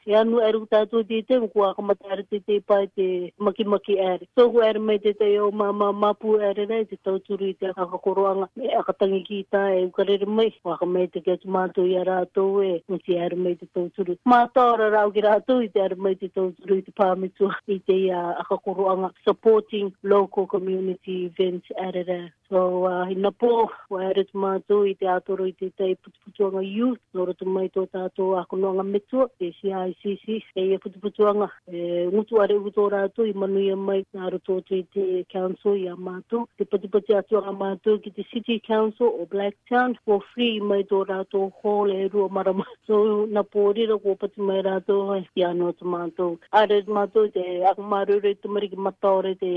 e 0.07 0.15
anu 0.21 0.39
eru 0.49 0.67
tātou 0.71 1.03
te 1.09 1.23
te, 1.27 1.41
mko 1.49 1.67
a 1.71 1.75
kamatare 1.75 2.23
te 2.31 2.39
te 2.47 2.61
pai 2.61 2.87
te 2.95 3.09
maki 3.39 3.65
maki 3.67 3.99
er 4.11 4.21
so 4.39 4.47
ku 4.53 4.63
eri 4.63 4.79
mai 4.79 4.99
te 5.03 5.15
tei 5.19 5.35
au 5.43 5.51
māma 5.51 5.91
māpū 5.93 6.39
eri 6.47 6.67
rei, 6.71 6.87
te 6.93 6.97
tauturu 7.03 7.51
i 7.51 7.57
te 7.59 7.73
akakoroanga, 7.75 8.47
me 8.55 8.71
akatangi 8.79 9.23
ki 9.33 9.43
tā 9.51 9.67
e 9.75 9.83
ukarere 9.91 10.29
mai, 10.39 10.53
waka 10.67 10.87
mai 10.87 11.09
te 11.11 11.21
kia 11.27 11.39
tumātou 11.43 11.91
i 11.91 11.99
a 11.99 12.07
rātou 12.07 12.63
e, 12.69 12.77
mti 12.93 13.19
eri 13.19 13.37
mai 13.37 13.57
te 13.59 13.67
tauturu 13.67 13.95
tūturu. 13.97 14.17
Mā 14.29 14.39
tāra 14.55 14.91
rau 14.93 15.11
ki 15.13 15.23
rātū 15.25 15.57
i 15.65 15.69
te 15.73 15.81
ara 15.83 15.97
mai 15.97 16.15
te 16.17 16.29
tōturu 16.29 16.79
i 16.81 16.85
te 16.87 16.93
pāmitu 16.97 17.51
i 17.69 17.79
te 17.89 17.99
uh, 18.13 18.35
akakoroanga 18.43 19.11
supporting 19.25 19.93
local 20.03 20.47
community 20.47 21.27
events 21.27 21.67
at 21.81 21.95
arera. 21.97 22.31
So 22.51 22.85
uh, 22.87 23.09
ina 23.11 23.33
pō, 23.43 23.67
wa 23.91 24.03
ere 24.07 24.23
tu 24.29 24.39
mātū 24.39 24.83
i 24.87 24.95
te 25.01 25.09
ātoro 25.11 25.49
i 25.49 25.53
te 25.59 25.73
tei 25.81 25.97
putuputuanga 25.99 26.63
youth, 26.63 27.01
nora 27.19 27.35
tu 27.35 27.49
mai 27.51 27.65
tō 27.75 27.87
tātō 27.91 28.29
akunoanga 28.43 28.85
metua, 28.87 29.27
te 29.43 29.49
CICC, 29.59 30.53
e 30.61 30.67
ia 30.69 30.79
putuputuanga. 30.79 31.49
E, 31.67 31.81
ngutu 32.13 32.39
are 32.45 32.55
u 32.55 32.71
tō 32.77 32.87
rātū 32.93 33.27
i 33.27 33.35
manuia 33.35 33.75
mai, 33.77 34.05
nā 34.15 34.31
rato 34.31 34.61
tu 34.69 34.79
i 34.79 34.85
te 34.95 35.07
council 35.35 35.75
i 35.81 35.89
a 35.91 35.97
mātū, 35.99 36.45
te 36.61 36.69
putuputi 36.71 37.17
atuanga 37.19 37.57
mātū 37.65 37.97
ki 38.07 38.15
te 38.15 38.23
city 38.31 38.61
council 38.67 39.11
o 39.11 39.27
Blacktown, 39.27 39.99
for 40.07 40.23
free 40.35 40.61
mai 40.63 40.85
tō 40.87 41.03
rātō 41.11 41.49
hall 41.65 41.91
e 41.99 42.07
rua 42.15 42.31
marama. 42.31 42.69
So 42.87 43.27
na 43.27 43.43
pōre 43.43 43.86
tira 43.87 43.99
ko 44.03 44.15
pati 44.19 44.41
mai 44.43 44.63
rato 44.67 44.95
e 45.17 45.21
ki 45.35 45.43
anō 45.47 45.69
tu 45.79 45.85
mātō. 45.87 46.25
Āre 46.59 46.81
tu 46.85 46.91
mātō 46.97 47.23
te 47.33 47.43
akumarure 47.71 48.33
tu 48.43 48.49
mari 48.51 48.67
ki 48.73 48.77
mataore 48.83 49.37
te 49.39 49.51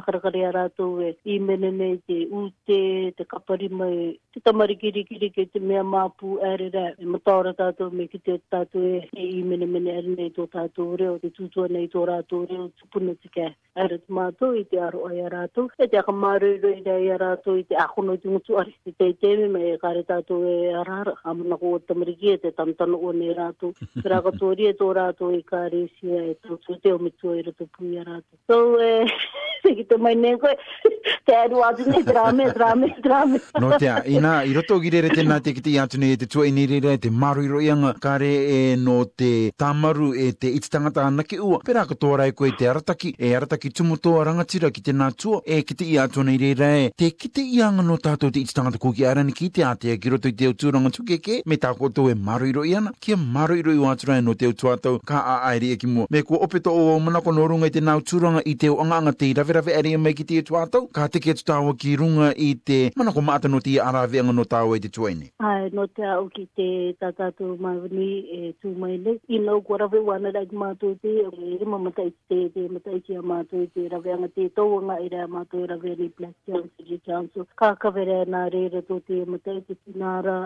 akarakari 0.00 0.44
a 0.48 0.52
rato 0.56 0.86
e 1.04 1.10
i 1.24 1.36
mene 1.48 1.68
nei 1.76 1.98
te 2.08 2.18
ute, 2.32 2.78
te 3.18 3.24
kapari 3.28 3.68
mai, 3.70 4.16
te 4.32 4.40
tamari 4.40 4.78
kiri 4.80 5.04
kiri 5.10 5.28
ke 5.34 5.44
te 5.52 5.60
mea 5.60 5.82
māpū 5.84 6.38
ere 6.52 6.70
rā. 6.72 6.86
E 6.96 7.04
mataore 7.04 7.52
tātō 7.60 7.90
me 7.92 8.06
ki 8.08 8.22
te 8.24 8.38
tātō 8.54 8.80
e, 8.80 9.02
e 9.12 9.26
i 9.40 9.42
mene 9.44 9.68
mene 9.68 9.92
ere 9.98 10.14
nei 10.16 10.32
tō 10.32 10.48
tātō 10.54 10.88
reo, 11.02 11.18
te 11.20 11.28
tūtua 11.36 11.68
nei 11.76 11.90
tō 11.92 12.06
rātō 12.08 12.40
reo, 12.48 12.70
tu 12.80 12.88
puna 12.96 13.12
tika. 13.20 13.50
Āre 13.84 14.00
tu 14.00 14.16
mātō 14.16 14.52
i 14.60 14.64
te 14.72 14.80
aro 14.86 15.04
ai 15.10 15.20
a 15.26 15.32
rato, 15.36 15.68
e 15.82 15.90
te 15.92 16.00
akumarure 16.00 16.72
i 16.78 16.86
rai 16.88 17.10
a 17.12 17.20
rato 17.20 17.58
i 17.60 17.66
te 17.68 17.76
akono 17.84 18.16
i 18.16 18.22
te 18.24 18.32
ngutu 18.32 18.56
ari 18.62 18.72
te 18.96 19.12
teimi 19.20 19.50
mai 19.52 19.74
e 19.74 19.76
kare 19.82 20.06
tātō 20.08 20.40
e 20.48 20.56
arara. 20.84 21.16
Amuna 21.34 21.58
ko 21.60 21.76
o 21.76 21.82
tamari 21.84 22.16
ki 22.20 22.32
e 22.38 22.40
te 22.46 22.54
tamtano 22.56 22.96
o 22.96 23.12
nei 23.12 23.34
rātou. 23.36 23.73
Tura 24.00 24.20
ko 24.22 24.30
tō 24.34 24.50
rie 24.56 24.72
tō 24.78 24.88
rātou 24.96 25.32
i 25.34 25.42
kā 25.46 25.64
resia 25.72 26.20
e 26.30 26.34
tō 26.46 26.56
tō 26.64 26.76
te 26.82 26.92
o 26.94 26.98
me 27.02 27.10
tō 27.20 27.34
rato 27.44 27.66
pui 27.76 27.98
a 28.00 28.04
rātou. 28.04 28.38
So, 28.48 28.58
e, 28.80 29.06
se 29.64 29.74
ki 29.78 29.86
tō 29.90 29.98
mai 30.02 30.14
nēn 30.18 30.38
koe, 30.42 30.54
te 31.26 31.36
aru 31.38 31.62
atu 31.66 31.86
nei 31.88 32.02
drame, 32.06 32.46
drame, 32.54 32.90
drame. 33.06 33.40
No 33.60 33.72
te 33.80 33.90
a, 33.90 33.96
i 34.14 34.20
nā, 34.22 34.34
i 34.50 34.54
rato 34.56 34.78
gire 34.82 35.02
re 35.06 35.10
te 35.14 35.24
nā 35.26 35.40
te 35.44 35.54
kiti 35.56 35.76
atu 35.82 36.00
nei 36.00 36.14
e 36.16 36.20
te 36.22 36.28
tua 36.30 36.46
inire 36.48 36.80
re, 36.84 36.96
te 37.02 37.10
maru 37.10 37.44
i 37.46 37.50
roianga, 37.50 37.94
kā 38.02 38.14
re 38.22 38.30
e 38.54 38.60
no 38.80 39.00
te 39.10 39.50
tamaru 39.60 40.12
e 40.14 40.30
te 40.38 40.52
iti 40.54 40.70
tangata 40.74 41.04
ana 41.08 41.26
ki 41.26 41.40
ua. 41.42 41.60
Pera 41.66 41.84
ko 41.90 41.98
tō 41.98 42.12
rai 42.20 42.30
koe 42.36 42.52
te 42.58 42.68
arataki, 42.70 43.14
e 43.18 43.32
arataki 43.40 43.72
tumoto 43.74 44.16
a 44.20 44.24
rangatira 44.30 44.70
ki 44.74 44.82
te 44.90 44.94
tua, 45.20 45.42
e 45.44 45.62
kiti 45.62 45.90
i 45.94 45.98
atu 45.98 46.22
nei 46.22 46.38
re 46.38 46.54
re, 46.54 46.72
te 46.96 47.10
kiti 47.10 47.44
i 47.58 47.62
anga 47.62 47.82
no 47.82 47.96
tātou 47.98 48.30
te 48.32 48.40
iti 48.44 48.54
tangata 48.54 48.78
kōki 48.78 49.04
arani 49.06 49.32
ki 49.32 49.50
te 49.50 49.62
ātea 49.64 49.98
ki 49.98 50.10
roto 50.14 50.28
i 50.28 50.32
te 50.34 50.48
o 50.48 50.52
tūranga 50.54 50.90
tukeke, 50.92 51.40
me 51.48 51.56
tāko 51.56 51.90
tō 51.94 52.08
e 52.10 52.14
maru 52.14 52.48
i 52.48 52.52
roianga, 52.54 52.92
kia 53.00 53.16
maru 53.18 53.53
aro 53.54 53.58
iroi 53.62 53.78
o 53.78 53.86
atura 53.88 54.20
no 54.22 54.34
te 54.34 54.46
utuatau 54.50 54.98
ka 55.06 55.20
a 55.22 55.34
aere 55.50 55.68
e 55.72 55.76
ki 55.78 55.86
mua. 55.90 56.06
Me 56.14 56.22
kua 56.26 56.38
opeto 56.46 56.70
o 56.74 56.98
manako 57.02 57.32
no 57.36 57.44
runga 57.48 57.66
i 57.66 57.70
te 57.74 57.80
nau 57.88 58.00
turanga 58.10 58.40
i 58.46 58.54
te 58.62 58.68
o 58.72 58.80
anga 58.82 58.94
anga 58.96 59.12
te 59.12 59.28
rave 59.38 59.52
rave 59.56 59.70
aere 59.76 59.90
e 59.94 59.96
mai 60.06 60.12
ki 60.20 60.24
te 60.30 60.40
utuatau. 60.42 60.88
Ka 60.98 61.06
te 61.14 61.20
ketu 61.26 61.44
tāua 61.50 61.74
ki 61.84 61.92
runga 62.00 62.32
i 62.36 62.48
te 62.70 62.78
manako 62.98 63.22
maata 63.28 63.48
no 63.52 63.60
te 63.62 63.76
arawe 63.78 64.20
anga 64.24 64.32
no 64.38 64.44
tāua 64.54 64.78
i 64.78 64.82
te 64.82 64.88
tuaine. 64.96 65.28
Ai, 65.50 65.70
no 65.72 65.86
te 65.86 66.02
au 66.16 66.24
ki 66.38 66.46
te 66.58 66.68
tatatu 67.04 67.52
mauni 67.66 68.10
e 68.26 68.42
tū 68.64 68.74
maile. 68.84 69.14
I 69.30 69.38
nau 69.46 69.60
kua 69.62 69.78
rave 69.84 70.00
wana 70.10 70.34
rai 70.34 70.44
ki 70.50 70.56
mātou 70.64 70.98
te 71.04 71.14
e 71.30 71.64
mamatai 71.76 72.10
te 72.28 72.42
te 72.56 72.66
mamatai 72.66 72.98
ki 73.06 73.20
a 73.20 73.22
mātou 73.22 73.68
te 73.76 73.86
rave 73.94 74.10
anga 74.18 74.28
te 74.34 74.48
anga 74.66 74.98
i 75.02 75.08
rea 75.14 75.28
mātou 75.30 75.68
rave 75.70 75.94
ni 76.00 76.10
Black 76.16 76.34
Council, 76.44 76.82
Jiu 76.86 77.46
Ka 77.60 77.74
kawere 77.78 78.24
nā 78.30 78.46
reira 78.50 78.82
tō 78.82 78.98
te 79.06 79.22
mamatai 79.22 79.60
te 79.70 79.78
tinara. 79.78 80.38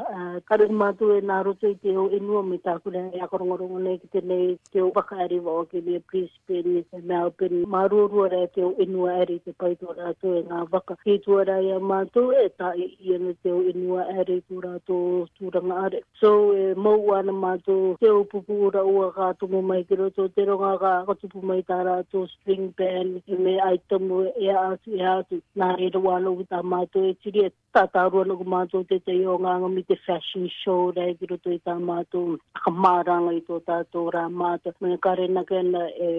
Karu 0.51 0.69
mātou 0.85 1.17
e 1.17 1.23
nā 1.25 1.41
roto 1.47 1.73
i 1.73 1.77
te 1.81 1.97
o 1.99 2.09
enua 2.13 2.43
me 2.45 2.59
re 2.99 3.11
ya 3.19 3.29
ko 3.31 3.39
ngoro 3.41 3.65
ngo 3.69 3.79
ne 3.79 3.99
kite 3.99 4.21
ne 4.27 4.59
ke 4.75 4.81
u 4.83 4.91
bakari 4.93 5.39
wo 5.39 5.65
ke 5.71 5.79
ne 5.81 6.03
Brisbane 6.07 6.67
ni 6.75 6.83
se 6.91 6.99
Melbourne 7.07 7.65
ma 7.71 7.87
ru 7.87 8.09
ru 8.11 8.27
re 8.29 8.47
ke 8.51 8.63
u 8.63 8.75
inua 8.83 9.21
ari 9.23 9.39
te 9.45 9.53
pai 9.55 9.75
to 9.81 9.87
ra 9.99 10.13
to 10.23 10.35
e 10.39 10.43
nga 10.43 10.65
baka 10.71 10.97
ke 11.05 11.19
tu 11.25 11.39
ara 11.39 11.61
ya 11.63 11.79
ma 11.79 12.03
to 12.15 12.31
e 12.35 12.49
ta 12.59 12.73
i 12.77 12.91
ye 12.99 13.19
ne 13.19 13.35
te 13.43 13.49
u 13.51 13.63
inua 13.73 14.05
ari 14.19 14.41
ku 14.49 14.61
ra 14.61 14.75
to 14.87 15.27
tu 15.39 15.51
ra 15.51 15.61
nga 15.63 15.77
ari 15.87 16.01
so 16.21 16.53
e 16.55 16.75
mo 16.75 16.97
wa 17.07 17.23
na 17.23 17.33
ma 17.33 17.57
to 17.65 17.97
ke 18.01 18.11
u 18.11 18.25
pu 18.25 18.43
pu 18.43 18.71
ra 18.75 18.83
u 18.83 19.07
ga 19.17 19.33
to 19.41 19.47
mo 19.49 19.63
mai 19.63 19.83
ke 19.87 19.95
ro 20.01 20.11
to 20.11 20.29
te 20.35 20.45
ro 20.45 20.59
ga 20.59 20.75
ga 20.83 20.93
ko 21.07 21.15
tu 21.15 21.29
pu 21.35 21.43
mai 21.47 21.63
ta 21.63 21.83
ra 21.83 22.03
to 22.11 22.27
spring 22.27 22.73
pen 22.79 23.21
me 23.39 23.59
ai 23.61 23.79
to 23.89 23.99
mo 23.99 24.25
e 24.35 24.51
a 24.51 24.75
si 24.85 24.99
e 24.99 25.05
a 25.07 25.23
tu 25.31 25.41
na 25.55 25.75
re 25.79 25.91
ro 25.95 26.01
wa 26.09 26.19
lo 26.19 26.35
ta 26.51 26.63
ma 26.63 26.85
to 26.93 27.05
e 27.13 27.15
chi 27.23 27.31
tātārua 27.79 28.27
nuku 28.27 28.45
mātou 28.51 28.83
te 28.91 28.97
te 29.07 29.15
o 29.31 29.37
ngā 29.43 29.53
ngomi 29.63 29.83
te 29.87 29.95
fashion 30.07 30.47
show 30.53 30.89
rei 30.97 31.13
kiro 31.21 31.37
tō 31.45 31.53
i 31.55 31.59
tā 31.69 31.77
mātou 31.89 32.35
a 32.57 32.63
ka 32.65 32.73
māranga 32.75 33.35
i 33.37 33.43
tō 33.47 33.59
tātou 33.69 34.09
rā 34.15 34.25
mātou 34.41 34.75
mene 34.83 34.97
kare 35.05 35.27
na 35.31 35.45
kena 35.47 35.85
e 35.95 36.11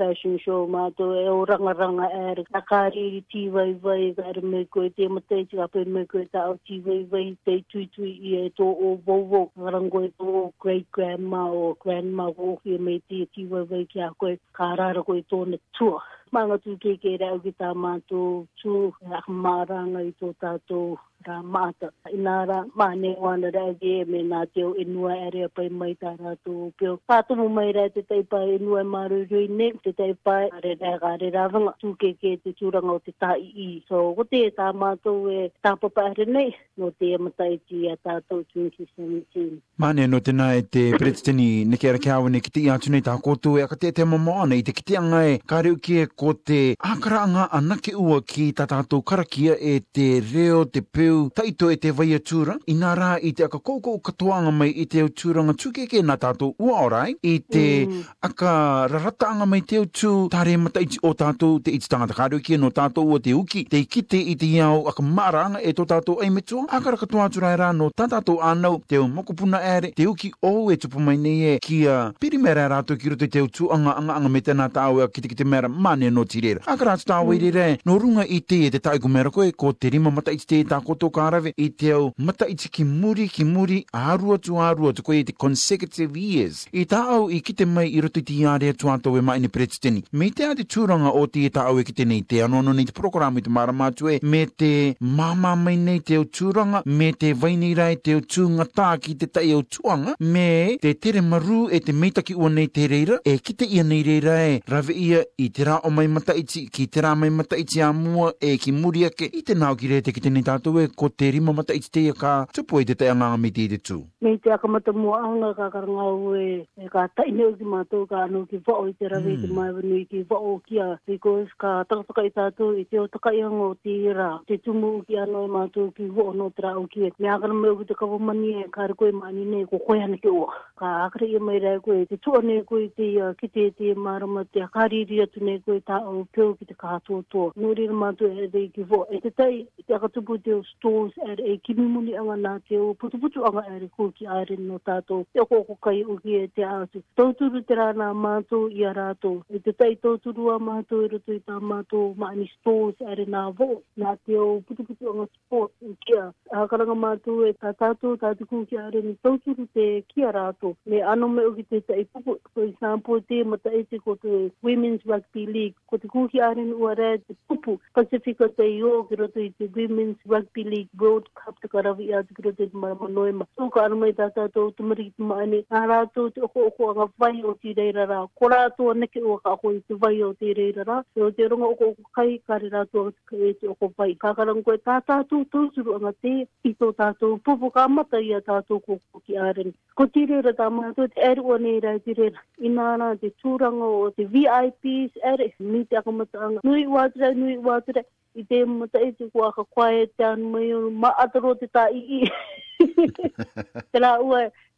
fashion 0.00 0.38
show 0.44 0.62
mātou 0.74 1.10
e 1.20 1.26
o 1.32 1.34
rangaranga 1.50 2.08
ere 2.30 2.46
a 2.56 2.62
ka 2.70 2.80
riri 2.96 3.20
tī 3.34 3.44
vai 3.56 3.66
vai 3.84 3.98
gare 4.16 4.44
me 4.54 4.64
koe 4.76 4.88
te 4.96 5.10
ma 5.12 5.20
te 5.28 5.42
tika 5.50 5.68
pe 5.74 5.84
me 5.98 6.06
koe 6.14 6.24
tā 6.32 6.46
o 6.54 6.56
tī 6.70 6.80
vai 6.86 6.98
vai 7.12 7.24
te 7.48 7.58
tui 7.74 7.84
tui 7.96 8.14
i 8.32 8.36
e 8.46 8.48
to 8.60 8.70
o 8.72 8.94
vovo 9.10 9.44
ngarango 9.58 10.04
e 10.08 10.12
tō 10.16 10.46
great 10.64 10.88
grandma 10.98 11.44
o 11.62 11.74
grandma 11.84 12.30
o 12.32 12.56
hui 12.64 12.78
me 12.88 12.96
te 13.08 13.26
tī 13.36 13.46
vai 13.52 13.66
vai 13.74 13.84
ki 13.92 14.00
a 14.08 14.12
koe 14.16 14.38
ka 14.56 14.72
rāra 14.80 15.04
koe 15.04 15.20
to 15.28 15.44
ne 15.52 15.60
tua 15.76 16.00
mga 16.34 16.56
tu 16.64 16.70
kikera 16.82 17.26
o 17.34 17.38
kita 17.44 17.68
mato 17.82 18.22
tu 18.60 18.72
akmarang 19.16 19.92
ito 20.10 20.28
tato 20.40 20.80
ka 21.24 21.42
mata 21.42 21.90
Ina 22.14 22.44
ra 22.50 22.58
maane 22.78 23.12
wana 23.24 23.50
ra 23.54 23.62
ege 23.72 23.90
e 24.02 24.04
me 24.12 24.20
nā 24.30 24.40
teo 24.54 24.72
inua 24.82 25.14
ere 25.26 25.44
a 25.44 25.48
pai 25.58 25.68
mai 25.80 25.92
pe 26.00 26.06
rātō 26.18 26.56
peo. 26.80 26.96
Pātumu 27.10 27.46
mai 27.58 27.68
rā 27.76 27.84
te 27.94 28.02
taipa 28.10 28.40
inua 28.56 28.82
e 28.82 28.86
maru 28.94 29.20
rui 29.30 29.46
ne, 29.58 29.68
te 29.84 29.92
taipa 29.98 30.34
are 30.58 30.72
rā 30.82 30.92
gare 31.04 31.30
rā 31.36 31.44
vanga. 31.54 31.72
Tūke 31.82 32.10
ke 32.22 32.32
te 32.44 32.52
tūranga 32.60 32.96
o 32.98 32.98
te 33.06 33.14
tā 33.22 33.36
i 33.40 33.46
i. 33.68 33.70
So, 33.88 34.02
o 34.18 34.24
te 34.32 34.42
e 34.48 34.52
tā 34.58 34.70
mātou 34.74 35.30
e 35.32 35.46
tāpapa 35.64 36.04
are 36.10 36.26
nei, 36.34 36.48
no 36.76 36.90
te 36.90 37.12
e 37.16 37.20
matai 37.24 37.54
ki 37.68 37.84
a 37.94 37.96
tātou 38.02 38.42
2017. 38.56 39.56
Maane, 39.82 40.08
no 40.12 40.20
tēnā 40.20 40.50
e 40.58 40.66
te 40.74 40.84
pretitini 40.98 41.48
neke 41.68 41.88
ara 41.92 42.02
ki 42.04 42.12
awa 42.16 42.30
ne 42.34 42.42
kiti 42.44 42.66
atu 42.74 42.92
nei 42.94 43.04
tā 43.06 43.16
kōtu 43.24 43.56
e 43.60 43.64
akate 43.66 43.94
te 44.00 44.08
mamoana 44.12 44.58
i 44.60 44.66
te 44.68 44.74
kiti 44.80 44.98
angai 45.00 45.38
ka 45.52 45.62
reu 45.68 45.78
ki 45.78 46.02
e 46.04 46.10
ko 46.24 46.34
te 46.34 46.60
ākara 46.80 47.22
anga 47.28 47.48
anake 47.60 47.94
ua 47.96 48.20
ki 48.26 48.50
tā 48.60 48.68
tātou 48.74 49.04
karakia 49.14 49.56
e 49.72 49.78
te 49.80 50.08
reo 50.34 50.64
te 50.66 50.84
peo 50.84 51.11
teu 51.12 51.28
taito 51.30 51.70
e 51.70 51.76
te 51.76 51.90
vai 51.92 52.12
atura, 52.16 52.56
i 52.66 52.74
nā 52.76 52.92
rā 52.96 53.10
i 53.22 53.32
te 53.36 53.44
aka 53.44 53.58
koukou 53.58 53.98
katoanga 54.04 54.50
mai 54.54 54.68
i 54.82 54.86
te 54.88 55.02
aturanga 55.04 55.52
tūkeke 55.60 56.00
nā 56.08 56.16
tātou 56.20 56.54
ua 56.62 56.78
orai, 56.86 57.12
i 57.26 57.34
te 57.42 57.64
mm. 57.84 58.00
aka 58.24 58.54
rarataanga 58.90 59.44
mai 59.48 59.60
te 59.66 59.80
utu 59.82 60.12
tāre 60.32 60.54
mata 60.60 60.80
iti 60.80 60.96
o 61.04 61.12
tātou 61.18 61.58
te 61.62 61.74
iti 61.76 61.90
tangata 61.92 62.16
kāreukia 62.16 62.56
no 62.60 62.70
tātou 62.70 63.10
o 63.12 63.18
te 63.20 63.34
uki, 63.36 63.64
te 63.70 63.82
kite 63.84 64.20
i 64.20 64.34
te 64.40 64.48
iau 64.54 64.86
aka 64.90 65.04
maranga 65.04 65.60
e 65.60 65.74
tō 65.76 65.84
tātou 65.90 66.22
ai 66.24 66.30
me 66.32 66.38
metua, 66.40 66.64
aka 66.72 66.94
raka 66.96 67.08
tō 67.12 67.20
aturai 67.26 67.52
rā 67.60 67.68
no 67.76 67.90
tātou 67.92 68.38
anau 68.42 68.80
te 68.88 69.00
o 69.02 69.08
mokopuna 69.12 69.60
ere, 69.76 69.92
te 69.98 70.06
uki 70.08 70.32
o 70.48 70.54
e 70.72 70.78
tupu 70.80 71.02
mai 71.04 71.18
nei 71.18 71.52
e 71.52 71.58
kia 71.64 71.98
pirimera 72.22 72.64
rātou 72.72 72.96
ki 73.00 73.12
roto 73.12 73.28
i 73.28 73.32
te 73.34 73.42
utu 73.44 73.68
anga 73.74 73.98
anga 74.00 74.16
anga 74.20 74.30
me 74.30 74.40
te 74.48 74.56
nā 74.56 74.70
tāu 74.72 75.02
e 75.04 75.10
kite 75.12 75.30
kite 75.34 75.44
mera 75.44 75.68
mane 75.68 76.08
no 76.14 76.24
tirera. 76.24 76.64
Aka 76.72 76.88
rātou 76.94 77.12
tāu 77.12 77.34
mm. 77.34 77.34
i 77.34 77.52
e 77.66 77.68
no 77.90 77.98
runga 78.00 78.24
i 78.28 78.40
te 78.40 78.62
e 78.68 78.72
te 78.72 78.80
tāiku 78.88 79.10
mera 79.12 79.30
koe, 79.34 79.50
ko 79.52 79.74
te 79.74 79.90
rima 79.92 80.10
mata 80.12 80.32
iti 80.32 80.46
te 80.54 80.62
tā 80.68 80.78
koto 80.84 81.01
tō 81.02 81.08
kārawe 81.16 81.52
e 81.58 81.68
te 81.78 81.90
au 81.96 82.10
mata 82.22 82.46
i 82.50 82.54
ki 82.54 82.84
muri 82.86 83.26
ki 83.32 83.44
muri 83.48 83.80
ārua 83.96 84.36
tu 84.38 84.58
ārua 84.62 84.92
tu 84.94 85.02
koe 85.04 85.22
te 85.26 85.34
consecutive 85.44 86.16
years. 86.18 86.64
E 86.70 86.84
tā 86.88 87.00
au 87.16 87.26
i 87.34 87.40
kite 87.42 87.66
mai 87.66 87.88
i 87.90 88.02
roto 88.04 88.20
i 88.22 88.26
te 88.28 88.36
iārea 88.36 88.76
tu 88.78 88.90
ātou 88.92 89.16
e 89.18 89.22
mai 89.24 89.38
ni 89.42 89.50
pretiteni. 89.52 90.04
Me 90.14 90.28
te 90.30 90.46
ate 90.46 90.66
tūranga 90.74 91.10
o 91.18 91.24
te 91.26 91.42
e 91.48 91.52
tā 91.54 91.64
au 91.70 91.80
e 91.82 91.86
kite 91.88 92.06
nei 92.08 92.22
te 92.28 92.42
anono 92.44 92.74
nei 92.76 92.86
te 92.88 92.94
programu 92.96 93.42
i 93.42 93.46
te 93.46 93.50
maramātu 93.50 94.10
e 94.12 94.20
me 94.22 94.44
te 94.50 94.70
māma 95.02 95.54
mai 95.58 95.74
nei 95.80 96.02
te 96.06 96.20
au 96.20 96.26
tūranga 96.38 96.82
me 96.86 97.10
te 97.18 97.32
vainirai 97.44 97.96
e 97.96 98.00
te 98.00 98.14
au 98.18 98.22
tūnga 98.22 98.68
tā 98.78 98.90
ki 99.02 99.16
te 99.24 99.30
tai 99.34 99.48
au 99.56 99.64
tuanga 99.66 100.14
me 100.20 100.46
te 100.82 100.94
tere 101.02 101.22
maru 101.24 101.64
e 101.68 101.82
te 101.84 101.94
meitaki 102.04 102.36
ua 102.38 102.50
nei 102.52 102.68
te 102.70 102.86
reira 102.92 103.18
e 103.26 103.38
kite 103.42 103.66
ia 103.66 103.82
nei 103.82 104.04
reira 104.06 104.38
e 104.46 104.60
rave 104.70 104.94
ia 104.94 105.24
i 105.46 105.50
te 105.50 105.66
rā 105.66 105.80
o 105.82 105.90
mai 105.92 106.06
mata 106.08 106.36
iti 106.38 106.66
ki 106.70 106.86
te 106.94 107.02
rā 107.04 107.16
mai 107.18 107.32
mata 107.40 107.58
iti 107.58 107.82
a 107.84 107.90
mua 107.96 108.30
e 108.40 108.54
ki 108.62 108.74
muri 108.78 109.04
ake 109.10 109.28
i 109.32 109.42
te 109.46 109.58
nāo 109.58 109.74
ki 109.78 109.90
re 109.94 110.00
te 110.06 110.14
kite 110.14 110.30
nei 110.32 110.44
tātou 110.46 110.78
e 110.84 110.88
ko 110.96 111.08
te 111.10 111.30
rima 111.30 111.52
mata 111.52 111.72
i 111.74 111.80
te 111.80 111.88
teia 111.92 112.12
ka 112.16 112.32
tupu 112.54 112.80
i 112.80 112.84
te 112.88 112.94
te 112.98 113.08
anganga 113.10 113.36
mi 113.40 113.50
te 113.52 113.66
tū? 113.80 114.00
Me 114.20 114.34
i 114.36 114.38
te 114.38 114.50
akamata 114.54 114.92
mua 114.92 115.20
aunga 115.24 115.52
ka 115.56 115.66
karanga 115.74 116.04
au 116.08 116.32
e 116.36 116.88
ka 116.92 117.06
taine 117.16 117.44
o 117.48 117.52
ki 117.58 117.64
mātou 117.72 118.06
ka 118.10 118.22
anu 118.26 118.44
ki 118.50 118.60
vao 118.66 118.86
i 118.88 118.92
te 118.98 119.08
rawe 119.10 119.28
i 119.28 119.36
te 119.40 119.48
hmm. 119.48 119.56
maewanu 119.58 119.98
i 120.00 120.04
ki 120.10 120.22
vao 120.30 120.52
kia 120.68 120.88
because 121.08 121.48
ka 121.58 121.72
takataka 121.90 122.26
i 122.26 122.30
tātou 122.36 122.76
i 122.80 122.84
te 122.84 123.00
o 123.02 123.06
taka 123.14 123.32
i 123.38 123.42
hango 123.44 123.70
o 123.72 123.74
te 123.78 123.94
ira 124.10 124.28
te 124.48 124.58
tumu 124.58 124.92
o 124.98 125.02
ki 125.08 125.18
anu 125.24 125.44
i 125.46 125.50
e 125.50 125.54
mātou 125.56 125.90
ki 125.96 126.08
vao 126.18 126.34
no 126.38 126.50
tera 126.50 126.74
au 126.78 126.86
ki 126.86 127.06
e. 127.08 127.12
me 127.18 127.28
akana 127.36 127.56
mea 127.62 127.72
o 127.74 127.78
ki 127.82 127.88
te 127.92 127.98
kawamani 128.02 128.54
e 128.64 128.68
ka 128.74 128.88
rikoi 128.92 129.12
mani 129.22 129.46
ne 129.54 129.64
ko 129.70 129.80
koe 129.86 130.00
ana 130.04 130.18
ki 130.22 130.28
ua 130.30 130.50
ka 130.82 130.92
akari 131.06 131.26
i 131.36 131.38
mai 131.38 131.58
rei 131.62 131.78
koe, 131.84 131.96
te 132.10 132.16
tua 132.18 132.40
nei 132.42 132.62
koe 132.66 132.88
te 132.98 133.04
ia, 133.06 133.28
uh, 133.30 133.34
ki 133.38 133.48
te 133.54 133.66
te 133.80 133.92
marama 134.06 134.40
te 134.56 134.62
akariri 134.64 135.20
atu 135.24 135.42
nei 135.48 135.60
koe 135.62 135.76
ta 135.90 135.98
au 136.10 136.24
peo 136.34 136.46
ki 136.58 136.66
te 136.70 136.74
kaha 136.80 136.96
tō 137.08 137.18
tō. 137.34 137.42
Nō 137.62 137.68
rei 137.78 137.92
mātou 138.00 138.26
e 138.40 138.48
rei 138.50 138.64
ki 138.74 138.82
vō. 138.90 138.98
E 139.14 139.20
te 139.22 139.30
tai, 139.38 139.60
te 139.86 139.94
akatupu 139.94 140.40
te 140.42 140.56
o 140.56 140.64
stones 140.72 141.14
e 141.28 141.36
rei 141.38 141.52
e 141.52 141.60
ki 141.68 141.76
mimuni 141.78 142.16
awa 142.18 142.34
nā 142.40 142.56
te 142.66 142.80
o 142.82 142.88
putuputu 142.98 143.44
awa 143.46 143.62
e 143.70 143.76
rei 143.84 143.90
koe 143.94 144.10
ki 144.16 144.26
aere 144.38 144.56
no 144.64 144.80
tātou. 144.90 145.22
Te 145.30 145.44
o 145.44 145.44
koko 145.52 145.76
kai 145.86 146.00
o 146.02 146.16
ki 146.24 146.34
e 146.40 146.48
te 146.58 146.66
atu. 146.66 147.04
Tauturu 147.20 147.62
te 147.70 147.78
rā 147.78 147.86
nā 148.02 148.10
mātou 148.24 148.66
i 148.74 148.82
a 148.82 148.90
rātou. 148.98 149.44
E 149.54 149.62
te 149.62 149.76
tai 149.84 149.92
tauturu 150.02 150.50
a 150.56 150.58
mātou 150.70 151.06
e 151.06 151.12
rotu 151.14 151.38
i 151.38 151.44
tā 151.46 151.60
mātou 151.62 152.10
maani 152.18 152.48
stones 152.56 152.98
e 153.06 153.20
rei 153.22 153.30
nā 153.36 153.44
vō. 153.62 153.70
Nā 154.02 154.16
te 154.26 154.34
o 154.42 154.50
putuputu 154.66 155.14
anga 155.14 155.30
sport 155.36 155.72
i 155.86 155.94
e 155.94 155.96
kia. 156.08 156.26
Hakaranga 156.50 156.98
mātou 157.06 157.46
e 157.46 157.54
tā 157.62 157.70
tātou 157.78 158.18
tātuku 158.26 158.66
ki 158.66 158.82
aere 158.82 159.06
ni 159.06 159.14
tauturu 159.22 159.70
te 159.78 159.88
ki 160.10 160.26
a 160.26 160.34
rātou 160.40 160.71
me 160.86 161.02
ano 161.02 161.28
me 161.28 161.42
uki 161.44 161.64
te 161.68 161.80
tai 161.80 162.04
ko 162.12 162.38
for 162.54 162.64
example, 162.64 163.20
te 163.28 163.42
mata 163.44 163.70
e 163.70 163.84
te 163.84 163.98
ko 163.98 164.14
te 164.16 164.50
Women's 164.62 165.00
Rugby 165.06 165.46
League, 165.46 165.74
ko 165.90 165.96
te 165.98 166.08
kuhi 166.08 166.40
aren 166.42 166.72
ua 166.74 166.94
rea 166.94 167.18
te 167.18 167.36
pupu, 167.48 167.78
Pacifica 167.94 168.48
te 168.48 168.64
i 168.66 168.80
kira 169.08 169.28
te 169.34 169.50
te 169.58 169.68
Women's 169.76 170.16
Rugby 170.26 170.64
League 170.64 170.88
World 170.98 171.28
Cup, 171.34 171.58
te 171.62 171.68
karawi 171.68 172.12
a 172.12 172.22
te 172.22 172.34
kira 172.34 172.52
te 172.56 172.66
te 172.68 172.76
marama 172.76 173.08
noema. 173.08 173.46
So 173.58 173.70
ka 173.70 173.84
ano 173.84 173.96
mai 173.96 174.12
tata 174.12 174.48
tau 174.48 174.70
te 174.72 174.82
mariki 174.82 175.14
te 175.16 175.22
maane, 175.22 175.62
nga 175.70 175.84
rātou 175.92 176.30
te 176.34 176.40
oko 176.42 176.66
oko 176.70 176.90
a 177.02 177.08
vai 177.18 177.42
o 177.42 177.54
te 177.54 177.74
reira 177.76 178.06
rā, 178.06 178.24
ko 178.34 178.48
rātou 178.50 178.90
a 178.90 178.94
neke 178.94 179.22
ua 179.22 179.40
ka 179.40 179.54
ako 179.56 179.74
i 179.74 179.80
te 179.88 179.94
vai 179.94 180.22
o 180.22 180.32
te 180.34 180.52
reira 180.56 180.84
rā, 180.84 181.00
e 181.16 181.20
o 181.22 181.30
te 181.30 181.48
ronga 181.48 181.70
oko 181.72 181.92
oko 181.92 182.10
kai, 182.16 182.38
ka 182.46 182.58
re 182.58 182.70
rātou 182.72 183.10
a 183.10 183.12
te 183.12 183.22
kai 183.26 183.50
e 183.52 183.54
te 183.60 183.68
oko 183.68 183.92
vai. 183.98 184.14
Ka 184.14 184.32
karang 184.34 184.62
koe 184.64 184.78
tata 184.78 185.20
tau 185.28 185.44
tau 185.52 185.68
suru 185.74 185.96
anga 185.98 186.12
te, 186.22 186.46
i 186.64 186.72
tō 186.74 186.92
tata 186.96 187.16
tau 187.20 187.38
pupu 187.44 187.72
ka 187.74 187.88
mata 187.88 188.20
i 188.22 188.32
a 188.34 188.40
tata 188.40 188.62
tau 188.68 188.80
ko 188.80 188.98
ki 189.26 189.36
aren. 189.38 189.72
Ko 189.96 190.06
te 190.08 190.26
reira 190.28 190.52
tamanga 190.62 190.92
tu 190.96 191.04
te 191.14 191.20
eru 191.28 191.42
o 191.52 191.56
nei 191.64 191.80
rai 191.84 191.98
tire 192.06 192.28
inana 192.68 193.06
te 193.22 193.30
tūranga 193.42 193.86
o 194.02 194.10
te 194.18 194.26
VIPs 194.34 195.18
ere 195.30 195.48
mi 195.70 195.80
te 195.90 195.98
akamatanga 196.00 196.62
nui 196.68 196.84
wātere 196.94 197.30
nui 197.38 197.56
wātere 197.68 198.04
i 198.38 198.44
te 198.50 198.60
mata 198.74 199.02
i 199.02 199.10
te 199.18 199.26
kua 199.34 199.50
ka 199.56 199.64
kwae 199.74 200.04
tan 200.20 200.36
anu 200.38 200.48
mai 200.52 200.68
ma 200.78 200.92
maataro 201.08 201.56
te 201.64 201.70
tā 201.76 201.88
i 201.90 202.22
i 202.22 203.08
te 203.94 204.04
la 204.06 204.14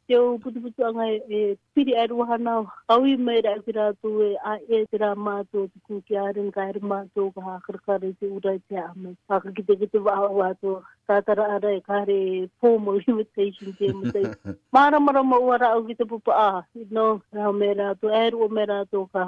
te 0.08 0.16
o 0.18 0.37
putu 0.42 0.58
putu 0.64 0.84
anga 0.88 1.04
e, 1.12 1.16
e 1.37 1.40
piri 1.75 1.92
e 2.02 2.06
ruahana 2.11 2.54
o 2.62 2.66
aui 2.94 3.14
mai 3.26 3.38
rai 3.46 3.56
ki 3.66 3.73
rā 3.76 3.87
tō 4.04 4.11
e 4.26 4.30
a 4.44 4.54
e 4.68 4.80
te 4.92 4.99
rā 5.02 5.12
mātō 5.26 5.64
te 5.68 5.78
kū 5.88 6.00
ki 6.08 6.18
āren 6.26 6.50
ka 6.52 6.66
ere 6.73 6.80
mātō 6.90 7.28
ka 7.37 7.40
hākarakare 7.46 8.11
te 8.20 8.28
urai 8.28 8.58
te 8.68 8.76
ame. 8.80 9.14
Haka 9.32 9.52
ki 9.56 9.62
te 9.70 9.76
kite 9.80 10.02
wāwa 10.06 10.28
wātō 10.42 10.75
tātara 11.11 11.46
ara 11.56 11.73
e 11.73 11.80
ka 11.84 12.02
re 12.11 12.18
formal 12.62 13.00
invitation 13.12 13.73
te 13.78 13.88
mutai. 13.96 14.25
Māra 14.76 15.00
mara 15.04 15.23
maua 15.25 15.56
rā 15.62 15.73
au 15.78 15.84
ki 15.88 15.96
te 15.99 16.04
pupa 16.11 16.32
a, 16.37 16.44
ah, 16.58 16.84
no, 16.90 17.06
rā 17.37 17.50
me 17.56 17.68
rā 17.78 17.88
tō, 18.00 18.11
e 18.12 18.23
rua 18.37 18.49
me 18.52 18.64
rā 18.70 18.78
tō 18.92 19.04
ka 19.12 19.25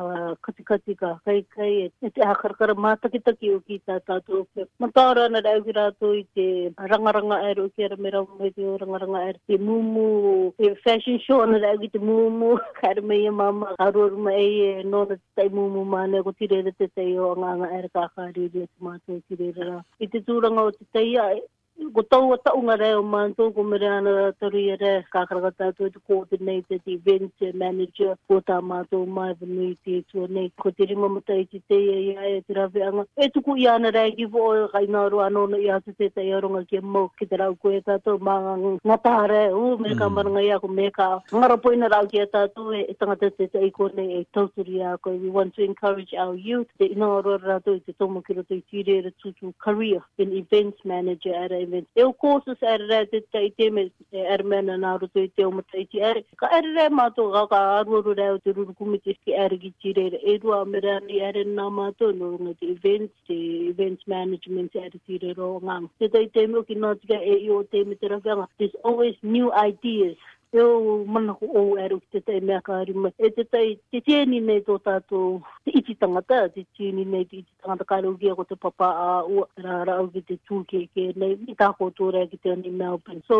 kati 0.48 0.66
kati 0.72 0.96
ka 1.00 1.14
kai 1.26 1.38
kai 1.56 1.70
e, 1.86 1.88
e 2.04 2.10
te 2.12 2.20
hākarakare 2.26 2.76
mātaki 2.82 3.22
taki 3.28 3.54
o 3.56 3.60
ki 3.66 3.80
tā 3.88 3.98
tātō. 4.10 4.44
Ma 4.82 4.90
tāra 4.96 5.24
na 5.32 5.40
rai 5.46 5.56
ki 5.66 5.76
rā 5.80 5.88
tō 6.00 6.12
i 6.20 6.22
te 6.40 6.48
rangaranga 6.92 7.40
e 7.50 7.56
rua 7.62 7.72
ki 7.74 7.88
ara 7.88 7.96
me 8.06 8.12
rā 8.16 8.24
mai 8.38 8.52
te 8.58 8.70
rangaranga 8.84 9.26
e 9.32 9.36
te 9.46 9.60
mumu 9.64 10.06
e 10.58 10.65
te 10.74 10.74
fashion 10.82 11.18
show 11.26 11.38
na 11.46 11.58
rau 11.62 11.82
i 11.84 11.88
te 11.94 11.98
mūmū, 12.06 12.48
kāra 12.78 13.02
mei 13.10 13.26
a 13.30 13.32
mama, 13.40 13.68
haroru 13.82 14.18
mei 14.26 14.46
e 14.64 14.86
nōna 14.94 15.14
te 15.14 15.16
tei 15.40 15.48
mūmū 15.58 15.84
māne, 15.92 16.22
ko 16.26 16.32
tirele 16.40 16.72
te 16.82 16.88
tei 17.00 17.12
o 17.22 17.30
nganga 17.38 17.68
e 17.76 17.82
re 17.84 17.90
kākā 17.98 18.26
rīri 18.38 18.64
e 18.64 18.66
te 18.66 18.88
mātua 18.88 19.20
tirele 19.30 19.68
rā. 19.70 19.76
I 20.06 20.10
te 20.14 20.22
tūranga 20.30 20.66
o 20.66 20.72
te 20.78 20.86
tei 20.98 21.14
a, 21.22 21.28
ko 21.94 22.02
tau 22.02 22.36
ta 22.44 22.52
unga 22.54 22.76
re 22.76 22.92
o 22.94 23.02
man 23.02 23.34
ko 23.34 23.52
mere 23.62 23.86
ana 23.88 24.32
tori 24.40 24.70
e 24.70 24.76
re 24.80 25.04
ka 25.12 25.24
kra 25.26 25.40
ka 25.40 25.50
tau 25.56 25.86
e 25.86 25.90
to 25.90 26.00
coordinated 26.06 26.80
event 26.86 27.32
e 27.40 27.52
manager 27.52 28.16
ko 28.28 28.40
ta 28.40 28.60
ma 28.60 28.82
to 28.84 29.06
ma 29.06 29.32
the 29.40 29.46
meeting 29.46 30.04
to 30.12 30.26
ne 30.28 30.50
ko 30.60 30.70
tiri 30.70 30.96
mo 30.96 31.08
mata 31.08 31.32
i 31.34 31.44
ti 31.46 31.62
te 31.68 31.74
ai 31.74 32.16
ai 32.18 32.36
e 32.38 32.42
tra 32.52 32.66
ve 32.68 32.80
e 33.20 33.28
tu 33.30 33.40
ku 33.40 33.56
ya 33.56 33.78
na 33.78 33.90
ki 34.12 34.24
vo 34.26 34.68
ga 34.72 34.80
ina 34.82 35.08
ro 35.08 35.20
ano 35.20 35.46
no 35.46 35.56
ya 35.56 35.80
se 35.86 35.92
te 35.94 36.12
ai 36.20 36.38
ro 36.40 36.48
nga 36.48 36.64
ke 36.64 36.80
mo 36.82 37.08
ki 37.18 37.26
te 37.26 37.36
ra 37.36 37.48
ko 37.56 37.70
e 37.70 37.80
ta 37.80 37.96
to 37.98 38.18
ma 38.18 38.36
nga 38.56 39.26
re 39.26 39.48
u 39.52 39.78
me 39.78 39.94
ka 39.96 40.08
mm. 40.08 40.12
mar 40.14 40.24
nga 40.36 40.40
ya 40.42 40.58
ko 40.58 40.68
me 40.68 40.90
ka 40.90 41.20
nga 41.32 41.46
ro 41.48 41.56
po 41.56 41.72
ina 41.72 41.88
ra 41.88 42.04
ki 42.06 42.24
ta 42.26 42.46
to 42.48 42.72
e 42.72 42.92
ta 42.94 43.14
te 43.16 43.30
te 43.30 43.48
ai 43.58 43.70
ko 43.70 43.88
ne 43.96 44.20
e 44.20 44.26
tau 44.34 44.48
tiri 44.48 44.80
ko 45.00 45.10
we 45.12 45.30
want 45.30 45.54
to 45.54 45.64
encourage 45.64 46.12
our 46.14 46.34
youth 46.34 46.68
te 46.78 46.88
ina 46.92 47.06
ro 47.24 47.38
ra 47.40 47.58
to 47.60 47.78
te 47.80 47.92
to 47.92 48.08
mo 48.08 48.20
ki 48.20 48.34
ro 48.34 48.42
te 48.42 48.60
tiri 48.72 49.00
re 49.04 49.12
tu 49.22 49.32
career 49.58 50.00
in 50.18 50.32
events 50.32 50.84
manager 50.84 51.34
at 51.34 51.52
a 51.52 51.65
element. 51.66 51.86
Eu 51.94 52.12
coso 52.14 52.56
se 52.58 52.64
era 52.64 53.04
de 53.06 53.20
taite 53.32 53.70
me 53.70 53.92
ermena 54.12 54.76
na 54.78 54.96
ro 54.96 55.08
to 55.08 55.26
te 55.28 55.44
mo 55.46 55.62
taite 55.72 55.98
er. 56.00 56.22
Ka 56.38 56.48
erre 56.58 56.84
ma 56.90 57.06
to 57.16 57.24
ga 57.34 57.42
ka 57.46 57.58
aro 57.80 58.00
ro 58.04 58.14
rao 58.14 58.38
te 58.38 58.52
ro 58.52 58.66
kumiti 58.78 59.14
ki 59.24 59.32
er 59.44 59.50
gi 59.60 59.70
tire 59.82 60.06
er. 60.06 60.14
Edu 60.32 60.52
amera 60.52 61.00
ni 61.00 61.20
er 61.20 61.44
na 61.56 61.68
ma 61.70 61.90
no 62.00 62.10
no 62.40 62.52
te 62.60 62.66
event 62.70 63.10
te 63.26 63.34
event 63.70 63.98
management 64.06 64.74
er 64.74 64.90
tire 65.06 65.34
ro 65.36 65.60
ngang. 65.64 65.88
Te 65.98 66.08
taite 66.08 66.46
mo 66.52 66.62
ki 66.62 66.74
no 66.76 66.94
te 67.08 67.14
e 67.14 67.36
yo 67.46 67.62
te 67.70 67.84
me 67.84 67.94
te 67.96 68.06
ra 68.08 68.16
There's 68.58 68.74
always 68.84 69.14
new 69.22 69.52
ideas 69.52 70.16
eo 70.54 71.02
mana 71.12 71.34
ko 71.38 71.44
o 71.50 71.60
aro 71.84 71.96
te 72.12 72.20
tai 72.26 72.40
me 72.46 72.56
ka 72.66 72.72
aru 72.82 72.94
mai. 73.02 73.12
E 73.26 73.28
te 73.36 73.42
tai 73.52 73.66
te 73.92 73.98
tēni 74.08 74.38
nei 74.48 74.60
tō 74.68 74.74
tātou 74.88 75.40
te 75.66 75.72
iti 75.80 75.94
tangata, 76.02 76.38
te 76.54 76.90
ni 76.96 77.04
nei 77.12 77.24
te 77.30 77.36
iti 77.40 77.52
tangata 77.62 77.84
ka 77.88 77.94
aru 77.98 78.12
ki 78.20 78.30
ko 78.38 78.44
te 78.50 78.56
papa 78.66 78.88
a 79.06 79.08
ua 79.32 79.44
ra 79.64 79.76
rā 79.88 79.94
au 80.02 80.06
ki 80.14 80.20
te 80.28 80.36
tūke 80.48 80.84
ke 80.94 81.06
nei 81.22 81.32
i 81.52 81.54
ko 81.80 81.90
tō 81.98 82.12
rea 82.14 82.30
ki 82.30 82.38
te 82.42 82.52
ani 82.54 82.70
mea 82.78 82.92
open. 82.98 83.22
So 83.28 83.38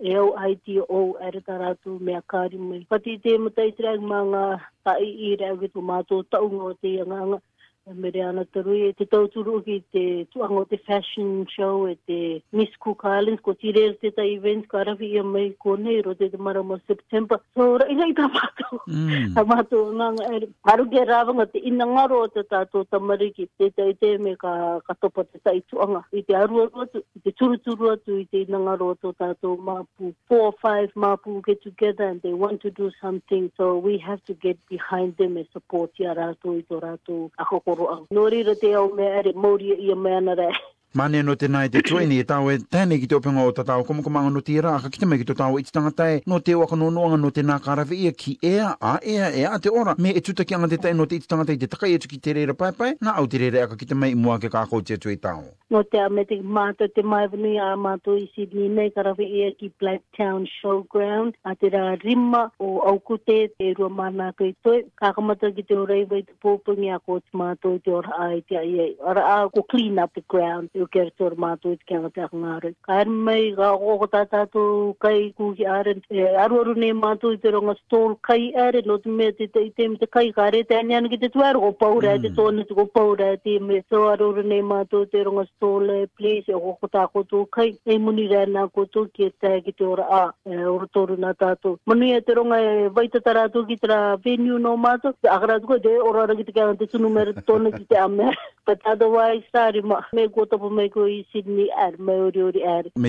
e 0.00 0.14
au 0.22 0.30
ai 0.44 0.54
te 0.66 0.78
o 0.86 1.00
aro 1.26 1.40
tā 1.48 1.58
rātou 1.64 1.98
mea 1.98 2.22
ka 2.30 2.44
aru 2.46 2.62
mai. 2.68 2.80
Pati 2.88 3.18
te 3.26 3.34
mātai 3.42 3.72
te 3.76 3.82
rāk 3.88 3.98
mā 4.12 4.22
ngā 4.30 4.46
tai 4.86 5.02
i 5.02 5.34
rea 5.42 5.52
ki 5.62 5.72
tō 5.74 5.84
mātou 5.92 6.22
taunga 6.30 6.70
o 6.70 6.74
te 6.80 6.94
ianga 6.98 7.40
me 7.94 8.10
re 8.10 8.20
ana 8.22 8.44
te 8.44 8.60
rui, 8.60 8.88
e 8.88 8.92
te 8.96 9.04
tauturu 9.06 9.62
ki 9.64 9.76
te 9.92 10.02
tuango 10.34 10.64
te 10.68 10.76
fashion 10.88 11.46
show 11.48 11.86
e 11.86 11.94
te 12.06 12.42
Miss 12.52 12.70
Cook 12.82 13.02
Islands, 13.06 13.42
ko 13.44 13.54
tire 13.54 13.84
e 13.90 13.92
te 14.02 14.10
ta 14.10 14.22
event, 14.26 14.64
ka 14.68 14.82
rawi 14.88 15.12
ia 15.14 15.22
mai 15.22 15.52
konei 15.62 16.02
ro 16.04 16.14
te 16.18 16.26
te 16.32 16.36
marama 16.36 16.80
September. 16.88 17.38
So, 17.54 17.76
ra 17.78 17.86
inai 17.86 18.10
ta 18.18 18.26
mātou, 18.26 18.80
mm. 18.90 19.34
ta 19.36 19.44
mātou 19.46 19.84
nganga, 19.94 20.26
er, 20.34 20.48
aru 20.74 20.88
ke 20.90 21.04
rāwanga 21.08 21.46
te 21.52 21.62
ina 21.70 21.86
ngaro 21.92 22.20
te 22.34 22.42
tātou 22.50 22.88
tamari 22.90 23.30
ki 23.36 23.46
te 23.58 23.70
tei 23.78 23.94
te 24.02 24.16
me 24.18 24.34
ka 24.42 24.56
katopa 24.90 25.24
te 25.30 25.38
tai 25.46 25.62
tuanga. 25.70 26.02
I 26.12 26.24
te 26.26 26.34
arua 26.42 26.66
atu, 26.88 27.04
i 27.14 27.22
te 27.28 27.34
turuturu 27.38 27.92
atu, 27.94 28.18
i 28.18 28.26
te 28.34 28.42
ina 28.48 28.58
ngaro 28.66 28.96
te 28.98 29.14
tātou 29.22 29.60
māpū, 29.70 30.10
four 30.26 30.48
or 30.50 30.52
five 30.62 30.90
māpū 30.96 31.38
get 31.46 31.62
together 31.62 32.08
and 32.08 32.20
they 32.22 32.32
want 32.32 32.60
to 32.62 32.70
do 32.72 32.90
something, 33.00 33.48
so 33.56 33.78
we 33.78 33.96
have 33.98 34.22
to 34.24 34.34
get 34.34 34.58
behind 34.66 35.16
them 35.18 35.36
and 35.36 35.46
support 35.52 35.92
ia 36.02 36.18
rātou 36.18 36.58
i 36.58 36.66
tō 36.66 36.82
rātou 36.82 37.30
ako 37.38 37.62
toro 37.76 37.88
au. 37.88 38.06
Nō 38.12 38.24
rira 38.30 38.54
te 38.56 38.74
au 38.76 38.94
mea 38.94 39.18
ere, 39.18 39.32
mauri 39.34 39.70
e 39.72 39.76
ia 39.86 39.94
mea 39.96 40.20
na 40.20 40.34
rea. 40.34 40.54
Mane 40.96 41.20
no 41.20 41.34
te 41.36 41.44
nai 41.52 41.68
te 41.68 41.82
tue 41.84 42.06
ni 42.08 42.16
e 42.22 42.24
tau 42.24 42.46
e 42.48 42.54
tēne 42.72 42.96
ki 42.96 43.04
te 43.10 43.16
opinga 43.18 43.42
o 43.44 43.50
tatau 43.52 43.82
kumukumanga 43.84 44.30
no 44.32 44.40
tira 44.40 44.70
iraka 44.72 44.88
ki 44.94 45.04
mai 45.10 45.18
ki 45.20 45.26
te 45.28 45.34
tau 45.36 45.58
i 45.60 45.64
te 45.66 45.72
tangatai 45.76 46.06
e, 46.14 46.22
no 46.32 46.38
te 46.40 46.54
waka 46.56 46.78
no 46.80 46.88
noanga 46.88 47.18
no 47.20 47.28
te 47.36 47.42
nā 47.44 47.58
karawe 47.60 47.92
ia 47.98 48.12
ki 48.16 48.32
ea 48.50 48.70
a 48.80 48.94
ea 49.04 49.28
ea 49.42 49.58
te 49.60 49.68
ora 49.68 49.92
me 49.98 50.14
e 50.16 50.22
tuta 50.24 50.46
ki 50.48 50.56
anga 50.56 50.70
te 50.72 50.78
tai 50.86 50.94
no 50.96 51.04
te 51.10 51.18
i 51.18 51.20
te 51.20 51.28
te 51.60 51.68
takai 51.74 51.92
etu 51.98 52.08
ki 52.14 52.18
te 52.24 52.32
reira 52.38 52.56
pai 52.62 52.70
pai 52.78 52.90
nā 53.04 53.12
au 53.20 53.26
te 53.28 53.36
reira 53.42 53.66
aka 53.66 53.76
e 53.76 53.82
ki 53.84 53.92
mai 54.04 54.12
i 54.14 54.16
mua 54.22 54.38
ke 54.40 54.48
kākou 54.54 54.80
te 54.88 54.96
tue 55.04 55.18
tau. 55.20 55.44
No 55.74 55.82
te 55.82 55.98
a 56.00 56.08
me 56.14 56.22
te 56.30 56.38
mātou 56.56 56.88
te 56.94 57.02
mai 57.02 57.24
vanui 57.28 57.58
a 57.60 57.72
mātou 57.76 58.16
i 58.22 58.28
Sydney 58.32 58.68
nei 58.72 58.88
karawe 58.96 59.20
ia 59.26 59.50
ki 59.60 59.72
Blacktown 59.82 60.44
Showground 60.52 61.34
a 61.44 61.52
te 61.60 61.68
rā 61.74 61.96
rima 62.06 62.44
o 62.62 62.72
aukute 62.86 63.50
te 63.52 63.72
rua 63.76 63.90
mana 63.90 64.30
koe 64.38 64.54
toi 64.64 64.80
kākamata 65.02 65.52
ki 65.56 65.66
te 65.68 65.76
oreiwa 65.82 66.22
i 66.22 66.24
te 66.28 66.32
pōpungi 66.46 66.88
a 66.94 67.00
kōtumātou 67.04 67.82
te 67.84 67.92
ora 68.00 68.14
ai 68.30 68.40
te 68.48 68.56
ai 68.62 68.72
ai 68.86 68.90
ara 69.12 69.26
a 69.34 69.38
ko 69.50 69.66
clean 69.74 69.98
up 69.98 70.14
the 70.16 70.24
ground 70.36 70.70
e 70.72 70.85
ke 70.92 71.02
tor 71.18 71.32
ma 71.42 71.54
tu 71.62 71.72
ke 71.88 71.98
nga 72.00 72.10
ta 72.16 72.26
nga 72.32 72.58
re 72.64 72.70
kan 72.88 73.12
mai 73.28 73.52
ga 73.58 73.70
go 73.82 74.06
ta 74.12 74.24
ta 74.24 74.44
tu 74.56 74.62
kai 75.04 75.32
ku 75.38 75.48
hi 75.58 75.66
are 75.76 75.94
ar 76.44 76.48
waru 76.56 76.74
ne 76.84 76.92
ma 77.00 77.12
tu 77.22 77.32
e 77.36 77.38
te 77.44 77.52
ro 77.56 77.60
nga 77.68 77.74
stol 77.80 78.16
kai 78.28 78.40
are 78.66 78.82
no 78.90 78.96
te 79.04 79.12
me 79.20 79.30
te 79.40 79.48
te 79.56 79.88
me 79.88 79.96
te 80.02 80.06
kai 80.18 80.26
gare 80.38 80.62
te 80.72 80.78
an 80.78 80.90
yan 80.94 81.08
ki 81.14 81.18
te 81.24 81.30
twar 81.36 81.52
go 81.64 81.72
pau 81.84 81.92
ra 82.06 82.14
te 82.24 82.30
mm. 82.30 82.34
ton 82.40 82.62
te 82.70 82.78
go 82.80 82.86
pau 82.98 83.14
ra 83.22 83.30
te 83.44 83.58
me 83.70 83.80
so 83.90 84.02
ar 84.10 84.16
waru 84.30 84.46
ne 84.54 84.60
ma 84.72 84.80
tu 84.90 85.02
e 85.06 85.10
te 85.14 85.24
ro 85.28 85.32
nga 85.38 85.46
stol 85.50 85.90
e, 85.96 86.00
please 86.18 86.50
go 86.64 86.76
go 86.82 86.92
ta 86.98 87.06
ko 87.14 87.22
tu 87.34 87.44
kai 87.58 87.68
e 87.94 87.98
muni 88.06 88.28
ra 88.34 88.44
na 88.58 88.66
ko 88.78 88.86
tu 88.98 89.06
ke 89.18 89.30
ta 89.44 89.54
ki 89.68 89.76
te 89.82 89.88
ora 89.94 90.08
a 90.22 90.22
ur 90.74 90.88
tor 90.98 91.06
na 91.26 91.32
ta 91.44 91.54
tu 91.62 91.76
muni 91.92 92.12
e 92.20 92.20
te 92.30 92.38
ro 92.40 92.44
nga 92.52 92.62
vai 93.00 93.08
ta 93.18 93.36
ra 93.40 93.46
tu 93.58 93.64
ki 93.72 93.80
tra 93.86 94.00
venue 94.28 94.62
no 94.68 94.76
ma 94.88 94.96
tu 95.06 95.14
agra 95.38 95.60
tu 95.66 95.80
de 95.88 95.96
ora 96.12 96.26
ra 96.32 96.38
ki 96.42 96.48
te 96.50 96.58
ka 96.60 96.70
te 96.84 96.90
su 96.94 97.02
numero 97.08 97.36
ton 97.52 97.70
ki 97.78 97.84
te 97.94 98.02
am 98.06 98.16
me 98.22 98.30
pa 98.66 98.74
ta 98.82 98.94
do 99.00 99.10
wai 99.16 99.42
sari 99.52 99.82
ma 99.92 100.00
me 100.18 100.28
go 100.38 100.44
ta 100.52 100.56
Me 100.76 100.84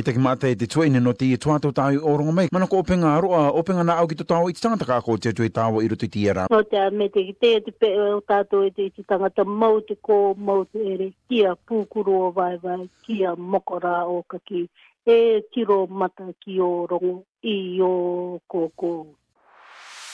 taki 0.08 0.22
mātai 0.26 0.54
te 0.56 0.68
tue 0.72 0.86
ine 0.88 1.02
no 1.04 1.12
te 1.18 1.28
i 1.28 1.40
tuatau 1.42 1.74
tāu 1.76 1.98
o 2.00 2.14
rongo 2.20 2.32
mai. 2.36 2.48
Mana 2.56 2.68
ko 2.72 2.80
openga 2.80 3.10
aroa, 3.18 3.42
openga 3.60 3.84
na 3.90 3.98
au 4.02 4.08
ki 4.08 4.16
tō 4.22 4.28
tāu 4.30 4.48
i 4.48 4.56
tanga 4.56 4.80
taka 4.86 5.02
ko 5.04 5.18
te 5.20 5.34
tue 5.36 5.50
tāu 5.52 5.82
i 5.84 5.90
roto 5.92 6.08
i 6.08 6.12
tiara. 6.14 6.46
No 6.54 6.62
te 6.64 6.80
a 6.80 6.86
me 7.02 7.10
te 7.12 7.26
ki 7.28 7.36
te 7.44 7.52
atu 7.60 7.74
pe 7.76 7.92
o 8.06 8.22
tātou 8.32 8.68
i 8.68 8.72
e 8.72 8.76
te 8.78 8.88
i 8.88 9.06
tanga 9.12 9.30
ta 9.36 9.44
mau 9.48 9.82
te 9.84 9.98
kō, 10.00 10.18
mau 10.38 10.64
te 10.64 10.80
ere, 10.94 11.10
kia 11.28 11.58
pūkuru 11.68 12.16
o 12.28 12.32
vai 12.38 12.56
vai, 12.64 12.78
kia 13.08 13.36
mokora 13.36 13.98
o 14.08 14.22
kaki. 14.32 14.64
E 15.08 15.20
tiro 15.54 15.82
mata 15.88 16.32
ki 16.44 16.60
o 16.64 16.72
rongo 16.92 17.18
i 17.44 17.58
o 17.84 17.92
kōkō. 18.48 18.94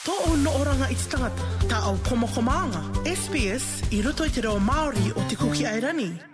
To 0.08 0.18
o 0.28 0.34
no 0.42 0.58
oranga 0.62 0.90
i 0.90 0.98
tangata, 1.06 1.48
tā 1.70 1.82
au 1.88 1.96
komokomaanga. 2.10 2.82
SPS, 3.14 3.70
i 3.94 4.02
roto 4.04 4.26
i 4.26 4.34
te 4.34 4.42
reo 4.44 4.58
Māori 4.60 5.06
o 5.14 5.22
te 5.30 5.38
kuki 5.40 5.68
airani. 5.70 6.10
Mm 6.16 6.33